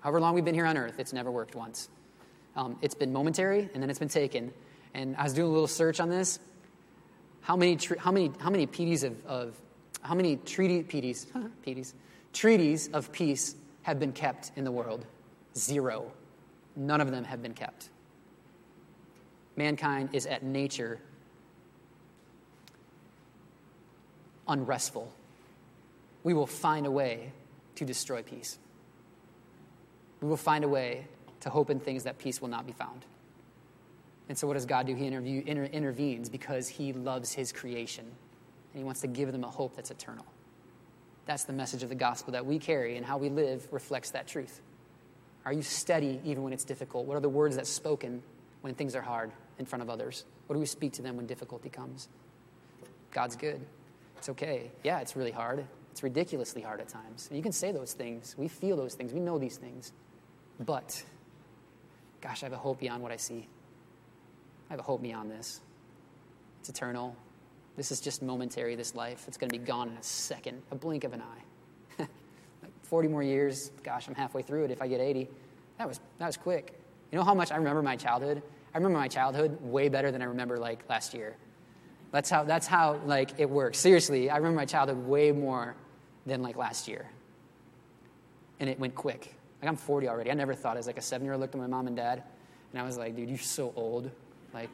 However 0.00 0.20
long 0.20 0.34
we've 0.34 0.44
been 0.44 0.54
here 0.54 0.66
on 0.66 0.76
earth, 0.76 0.98
it's 0.98 1.12
never 1.12 1.30
worked 1.30 1.54
once. 1.54 1.88
Um, 2.56 2.76
it's 2.82 2.94
been 2.94 3.12
momentary, 3.12 3.68
and 3.72 3.82
then 3.82 3.90
it's 3.90 3.98
been 3.98 4.08
taken. 4.08 4.52
And 4.94 5.16
I 5.16 5.22
was 5.22 5.32
doing 5.32 5.48
a 5.48 5.52
little 5.52 5.68
search 5.68 6.00
on 6.00 6.08
this. 6.08 6.38
How 7.42 7.56
many, 7.56 7.78
how 7.98 8.10
many, 8.10 8.32
how 8.38 8.50
many 8.50 8.66
PDs 8.66 9.04
of, 9.04 9.24
of 9.26 9.60
how 10.02 10.14
many 10.14 10.36
treaty, 10.36 10.82
PDs, 10.82 11.26
PDs, 11.66 11.94
treaties 12.32 12.88
of 12.92 13.12
peace 13.12 13.54
have 13.82 13.98
been 13.98 14.12
kept 14.12 14.52
in 14.56 14.64
the 14.64 14.72
world? 14.72 15.06
Zero. 15.56 16.12
None 16.76 17.00
of 17.00 17.10
them 17.10 17.24
have 17.24 17.42
been 17.42 17.54
kept. 17.54 17.90
Mankind 19.60 20.08
is 20.14 20.24
at 20.24 20.42
nature 20.42 20.98
unrestful. 24.48 25.12
We 26.24 26.32
will 26.32 26.46
find 26.46 26.86
a 26.86 26.90
way 26.90 27.32
to 27.74 27.84
destroy 27.84 28.22
peace. 28.22 28.58
We 30.22 30.28
will 30.28 30.38
find 30.38 30.64
a 30.64 30.68
way 30.68 31.04
to 31.40 31.50
hope 31.50 31.68
in 31.68 31.78
things 31.78 32.04
that 32.04 32.16
peace 32.16 32.40
will 32.40 32.48
not 32.48 32.64
be 32.66 32.72
found. 32.72 33.04
And 34.30 34.38
so, 34.38 34.46
what 34.46 34.54
does 34.54 34.64
God 34.64 34.86
do? 34.86 34.94
He 34.94 35.06
interview, 35.06 35.42
inter, 35.44 35.64
intervenes 35.64 36.30
because 36.30 36.66
He 36.66 36.94
loves 36.94 37.34
His 37.34 37.52
creation 37.52 38.06
and 38.06 38.78
He 38.78 38.82
wants 38.82 39.02
to 39.02 39.08
give 39.08 39.30
them 39.30 39.44
a 39.44 39.50
hope 39.50 39.76
that's 39.76 39.90
eternal. 39.90 40.24
That's 41.26 41.44
the 41.44 41.52
message 41.52 41.82
of 41.82 41.90
the 41.90 41.94
gospel 41.94 42.32
that 42.32 42.46
we 42.46 42.58
carry, 42.58 42.96
and 42.96 43.04
how 43.04 43.18
we 43.18 43.28
live 43.28 43.68
reflects 43.70 44.12
that 44.12 44.26
truth. 44.26 44.62
Are 45.44 45.52
you 45.52 45.60
steady 45.60 46.18
even 46.24 46.44
when 46.44 46.54
it's 46.54 46.64
difficult? 46.64 47.04
What 47.04 47.18
are 47.18 47.20
the 47.20 47.28
words 47.28 47.56
that's 47.56 47.68
spoken 47.68 48.22
when 48.62 48.74
things 48.74 48.96
are 48.96 49.02
hard 49.02 49.32
in 49.60 49.66
front 49.66 49.82
of 49.82 49.90
others? 49.90 50.24
What 50.46 50.54
do 50.54 50.60
we 50.60 50.66
speak 50.66 50.94
to 50.94 51.02
them 51.02 51.16
when 51.16 51.26
difficulty 51.26 51.68
comes? 51.68 52.08
God's 53.12 53.36
good. 53.36 53.60
It's 54.18 54.28
okay. 54.30 54.72
Yeah, 54.82 55.00
it's 55.00 55.14
really 55.14 55.30
hard. 55.30 55.64
It's 55.92 56.02
ridiculously 56.02 56.62
hard 56.62 56.80
at 56.80 56.88
times. 56.88 57.28
You 57.32 57.42
can 57.42 57.52
say 57.52 57.70
those 57.70 57.92
things. 57.92 58.34
We 58.36 58.48
feel 58.48 58.76
those 58.76 58.94
things. 58.94 59.12
We 59.12 59.20
know 59.20 59.38
these 59.38 59.56
things. 59.56 59.92
But, 60.58 61.02
gosh, 62.20 62.42
I 62.42 62.46
have 62.46 62.52
a 62.52 62.58
hope 62.58 62.80
beyond 62.80 63.02
what 63.02 63.12
I 63.12 63.16
see. 63.16 63.48
I 64.68 64.72
have 64.72 64.80
a 64.80 64.84
hope 64.84 65.02
beyond 65.02 65.30
this. 65.30 65.60
It's 66.60 66.68
eternal. 66.68 67.16
This 67.76 67.92
is 67.92 68.00
just 68.00 68.22
momentary, 68.22 68.74
this 68.76 68.94
life. 68.94 69.24
It's 69.26 69.36
going 69.36 69.50
to 69.50 69.58
be 69.58 69.64
gone 69.64 69.88
in 69.88 69.96
a 69.96 70.02
second, 70.02 70.62
a 70.70 70.74
blink 70.74 71.04
of 71.04 71.12
an 71.12 71.22
eye. 71.22 72.06
like 72.62 72.72
40 72.82 73.08
more 73.08 73.22
years, 73.22 73.70
gosh, 73.82 74.06
I'm 74.06 74.14
halfway 74.14 74.42
through 74.42 74.64
it 74.64 74.70
if 74.70 74.82
I 74.82 74.88
get 74.88 75.00
80. 75.00 75.28
That 75.78 75.88
was, 75.88 76.00
that 76.18 76.26
was 76.26 76.36
quick. 76.36 76.78
You 77.10 77.18
know 77.18 77.24
how 77.24 77.34
much 77.34 77.50
I 77.50 77.56
remember 77.56 77.82
my 77.82 77.96
childhood? 77.96 78.42
I 78.72 78.78
remember 78.78 78.98
my 78.98 79.08
childhood 79.08 79.58
way 79.60 79.88
better 79.88 80.12
than 80.12 80.22
I 80.22 80.26
remember 80.26 80.56
like 80.56 80.88
last 80.88 81.14
year. 81.14 81.36
That's 82.12 82.30
how, 82.30 82.44
that's 82.44 82.66
how 82.66 83.00
like 83.06 83.32
it 83.38 83.48
works. 83.48 83.78
Seriously, 83.78 84.30
I 84.30 84.36
remember 84.36 84.56
my 84.56 84.64
childhood 84.64 85.06
way 85.06 85.32
more 85.32 85.74
than 86.26 86.42
like 86.42 86.56
last 86.56 86.88
year. 86.88 87.10
And 88.58 88.68
it 88.68 88.78
went 88.78 88.94
quick. 88.94 89.34
Like 89.60 89.68
I'm 89.68 89.76
40 89.76 90.08
already. 90.08 90.30
I 90.30 90.34
never 90.34 90.54
thought 90.54 90.76
as 90.76 90.86
like 90.86 90.98
a 90.98 91.02
seven 91.02 91.24
year 91.24 91.34
old 91.34 91.40
looked 91.40 91.54
at 91.54 91.60
my 91.60 91.66
mom 91.66 91.86
and 91.86 91.96
dad, 91.96 92.22
and 92.72 92.80
I 92.80 92.84
was 92.84 92.96
like, 92.96 93.16
dude, 93.16 93.28
you're 93.28 93.38
so 93.38 93.72
old. 93.76 94.10
Like, 94.54 94.70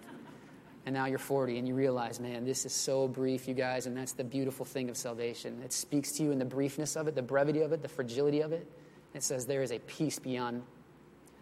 and 0.86 0.94
now 0.94 1.06
you're 1.06 1.18
40 1.18 1.58
and 1.58 1.66
you 1.66 1.74
realize, 1.74 2.20
man, 2.20 2.44
this 2.44 2.64
is 2.64 2.72
so 2.72 3.08
brief, 3.08 3.48
you 3.48 3.54
guys, 3.54 3.86
and 3.86 3.96
that's 3.96 4.12
the 4.12 4.22
beautiful 4.22 4.64
thing 4.64 4.88
of 4.88 4.96
salvation. 4.96 5.60
It 5.64 5.72
speaks 5.72 6.12
to 6.12 6.22
you 6.22 6.30
in 6.30 6.38
the 6.38 6.44
briefness 6.44 6.96
of 6.96 7.08
it, 7.08 7.16
the 7.16 7.22
brevity 7.22 7.62
of 7.62 7.72
it, 7.72 7.82
the 7.82 7.88
fragility 7.88 8.40
of 8.40 8.52
it. 8.52 8.70
It 9.12 9.22
says 9.22 9.46
there 9.46 9.62
is 9.62 9.72
a 9.72 9.80
peace 9.80 10.18
beyond 10.18 10.62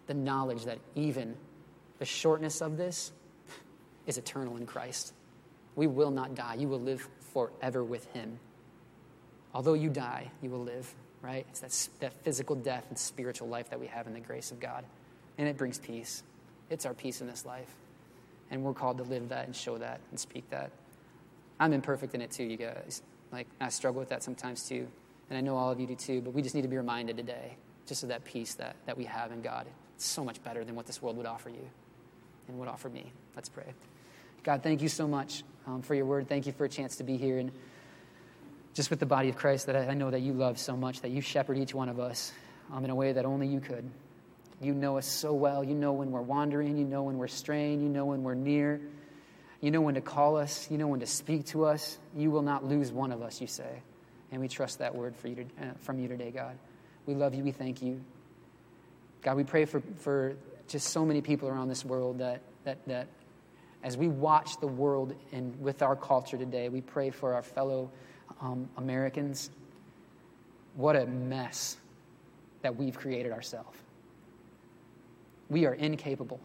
the 0.07 0.15
knowledge 0.15 0.65
that 0.65 0.79
even 0.95 1.35
the 1.99 2.05
shortness 2.05 2.61
of 2.61 2.77
this 2.77 3.11
is 4.07 4.17
eternal 4.17 4.57
in 4.57 4.65
Christ. 4.65 5.13
We 5.75 5.87
will 5.87 6.11
not 6.11 6.35
die. 6.35 6.55
You 6.55 6.67
will 6.67 6.79
live 6.79 7.07
forever 7.33 7.83
with 7.83 8.05
Him. 8.13 8.39
Although 9.53 9.73
you 9.73 9.89
die, 9.89 10.31
you 10.41 10.49
will 10.49 10.63
live 10.63 10.93
right? 11.25 11.45
It's 11.49 11.59
that, 11.61 11.89
that 12.01 12.23
physical 12.23 12.55
death 12.55 12.85
and 12.89 12.97
spiritual 12.97 13.47
life 13.47 13.69
that 13.71 13.79
we 13.79 13.87
have 13.87 14.05
in 14.05 14.13
the 14.13 14.19
grace 14.19 14.51
of 14.51 14.59
God. 14.59 14.85
And 15.37 15.47
it 15.47 15.57
brings 15.57 15.79
peace. 15.79 16.23
It's 16.69 16.85
our 16.85 16.93
peace 16.93 17.19
in 17.19 17.27
this 17.27 17.45
life. 17.45 17.73
And 18.51 18.63
we're 18.63 18.73
called 18.73 18.97
to 18.99 19.03
live 19.03 19.29
that 19.29 19.47
and 19.47 19.55
show 19.55 19.77
that 19.79 19.99
and 20.11 20.19
speak 20.19 20.47
that. 20.51 20.69
I'm 21.59 21.73
imperfect 21.73 22.13
in 22.13 22.21
it 22.21 22.31
too, 22.31 22.43
you 22.43 22.57
guys. 22.57 23.01
Like, 23.31 23.47
I 23.59 23.69
struggle 23.69 23.99
with 23.99 24.09
that 24.09 24.21
sometimes 24.21 24.67
too. 24.67 24.87
And 25.29 25.37
I 25.37 25.41
know 25.41 25.57
all 25.57 25.71
of 25.71 25.79
you 25.79 25.87
do 25.87 25.95
too, 25.95 26.21
but 26.21 26.33
we 26.33 26.43
just 26.43 26.53
need 26.53 26.61
to 26.61 26.67
be 26.67 26.77
reminded 26.77 27.17
today 27.17 27.57
just 27.87 28.03
of 28.03 28.09
that 28.09 28.23
peace 28.23 28.53
that, 28.55 28.75
that 28.85 28.97
we 28.97 29.05
have 29.05 29.31
in 29.31 29.41
God. 29.41 29.65
It's 29.95 30.05
so 30.05 30.23
much 30.23 30.43
better 30.43 30.63
than 30.63 30.75
what 30.75 30.85
this 30.85 31.01
world 31.01 31.17
would 31.17 31.25
offer 31.25 31.49
you 31.49 31.69
and 32.47 32.59
would 32.59 32.67
offer 32.67 32.89
me. 32.89 33.11
Let's 33.35 33.49
pray. 33.49 33.73
God, 34.43 34.61
thank 34.61 34.81
you 34.81 34.89
so 34.89 35.07
much 35.07 35.43
um, 35.67 35.81
for 35.81 35.95
your 35.95 36.05
word. 36.05 36.29
Thank 36.29 36.45
you 36.45 36.53
for 36.53 36.65
a 36.65 36.69
chance 36.69 36.97
to 36.97 37.03
be 37.03 37.17
here. 37.17 37.39
And 37.39 37.51
just 38.73 38.89
with 38.89 38.99
the 38.99 39.05
body 39.05 39.29
of 39.29 39.37
Christ 39.37 39.67
that 39.67 39.89
I, 39.89 39.93
know 39.93 40.11
that 40.11 40.21
you 40.21 40.33
love 40.33 40.59
so 40.59 40.75
much, 40.75 41.01
that 41.01 41.11
you 41.11 41.21
shepherd 41.21 41.57
each 41.57 41.73
one 41.73 41.89
of 41.89 41.99
us 41.99 42.31
um, 42.71 42.83
in 42.83 42.91
a 42.91 42.95
way 42.95 43.13
that 43.13 43.25
only 43.25 43.47
you 43.47 43.59
could. 43.59 43.89
You 44.61 44.73
know 44.73 44.97
us 44.97 45.05
so 45.05 45.33
well. 45.33 45.63
You 45.63 45.75
know 45.75 45.93
when 45.93 46.11
we're 46.11 46.21
wandering. 46.21 46.77
You 46.77 46.85
know 46.85 47.03
when 47.03 47.17
we're 47.17 47.27
straying. 47.27 47.81
You 47.81 47.89
know 47.89 48.05
when 48.05 48.23
we're 48.23 48.35
near. 48.35 48.81
You 49.61 49.71
know 49.71 49.81
when 49.81 49.95
to 49.95 50.01
call 50.01 50.37
us. 50.37 50.69
You 50.69 50.77
know 50.77 50.87
when 50.87 50.99
to 50.99 51.07
speak 51.07 51.45
to 51.47 51.65
us. 51.65 51.97
You 52.15 52.31
will 52.31 52.41
not 52.41 52.63
lose 52.63 52.91
one 52.91 53.11
of 53.11 53.21
us, 53.21 53.41
you 53.41 53.47
say. 53.47 53.81
And 54.31 54.41
we 54.41 54.47
trust 54.47 54.79
that 54.79 54.93
word 54.93 55.15
for 55.15 55.27
you 55.27 55.35
to, 55.35 55.43
uh, 55.43 55.73
from 55.79 55.99
you 55.99 56.07
today, 56.07 56.31
God. 56.31 56.57
We 57.05 57.15
love 57.15 57.33
you. 57.33 57.43
We 57.43 57.51
thank 57.51 57.81
you. 57.81 58.01
God, 59.21 59.37
we 59.37 59.43
pray 59.43 59.65
for, 59.65 59.81
for 59.97 60.35
just 60.67 60.89
so 60.89 61.05
many 61.05 61.21
people 61.21 61.47
around 61.47 61.69
this 61.69 61.85
world 61.85 62.19
that, 62.19 62.41
that, 62.63 62.85
that 62.87 63.07
as 63.83 63.97
we 63.97 64.07
watch 64.07 64.59
the 64.59 64.67
world 64.67 65.15
and 65.31 65.59
with 65.61 65.81
our 65.81 65.95
culture 65.95 66.37
today, 66.37 66.69
we 66.69 66.81
pray 66.81 67.11
for 67.11 67.33
our 67.33 67.43
fellow 67.43 67.91
um, 68.41 68.67
Americans, 68.77 69.51
what 70.75 70.95
a 70.95 71.05
mess 71.05 71.77
that 72.61 72.75
we've 72.75 72.97
created 72.97 73.31
ourselves. 73.31 73.77
We 75.49 75.65
are 75.65 75.73
incapable 75.75 76.39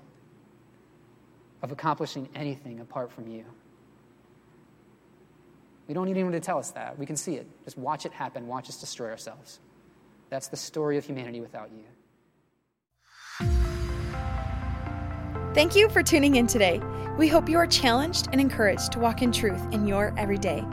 of 1.62 1.72
accomplishing 1.72 2.28
anything 2.34 2.80
apart 2.80 3.10
from 3.10 3.26
you. 3.28 3.44
We 5.88 5.94
don't 5.94 6.06
need 6.06 6.12
anyone 6.12 6.32
to 6.32 6.40
tell 6.40 6.58
us 6.58 6.70
that. 6.72 6.98
We 6.98 7.06
can 7.06 7.16
see 7.16 7.34
it. 7.34 7.46
Just 7.64 7.76
watch 7.76 8.06
it 8.06 8.12
happen. 8.12 8.46
Watch 8.46 8.68
us 8.68 8.78
destroy 8.78 9.08
ourselves. 9.08 9.58
That's 10.28 10.48
the 10.48 10.56
story 10.56 10.98
of 10.98 11.04
humanity 11.04 11.40
without 11.40 11.70
you. 11.72 11.84
Thank 15.52 15.74
you 15.74 15.88
for 15.88 16.00
tuning 16.02 16.36
in 16.36 16.46
today. 16.46 16.80
We 17.18 17.26
hope 17.26 17.48
you 17.48 17.58
are 17.58 17.66
challenged 17.66 18.28
and 18.30 18.40
encouraged 18.40 18.92
to 18.92 19.00
walk 19.00 19.20
in 19.20 19.32
truth 19.32 19.60
in 19.72 19.84
your 19.84 20.14
everyday. 20.16 20.64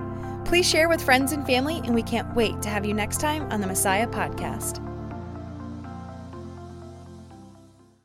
Please 0.46 0.70
share 0.70 0.88
with 0.88 1.02
friends 1.02 1.32
and 1.32 1.44
family, 1.48 1.82
and 1.84 1.96
we 1.96 2.04
can't 2.04 2.36
wait 2.36 2.62
to 2.62 2.70
have 2.70 2.86
you 2.86 2.94
next 2.94 3.20
time 3.20 3.52
on 3.52 3.60
the 3.60 3.66
Messiah 3.66 4.08
Podcast. 4.08 4.84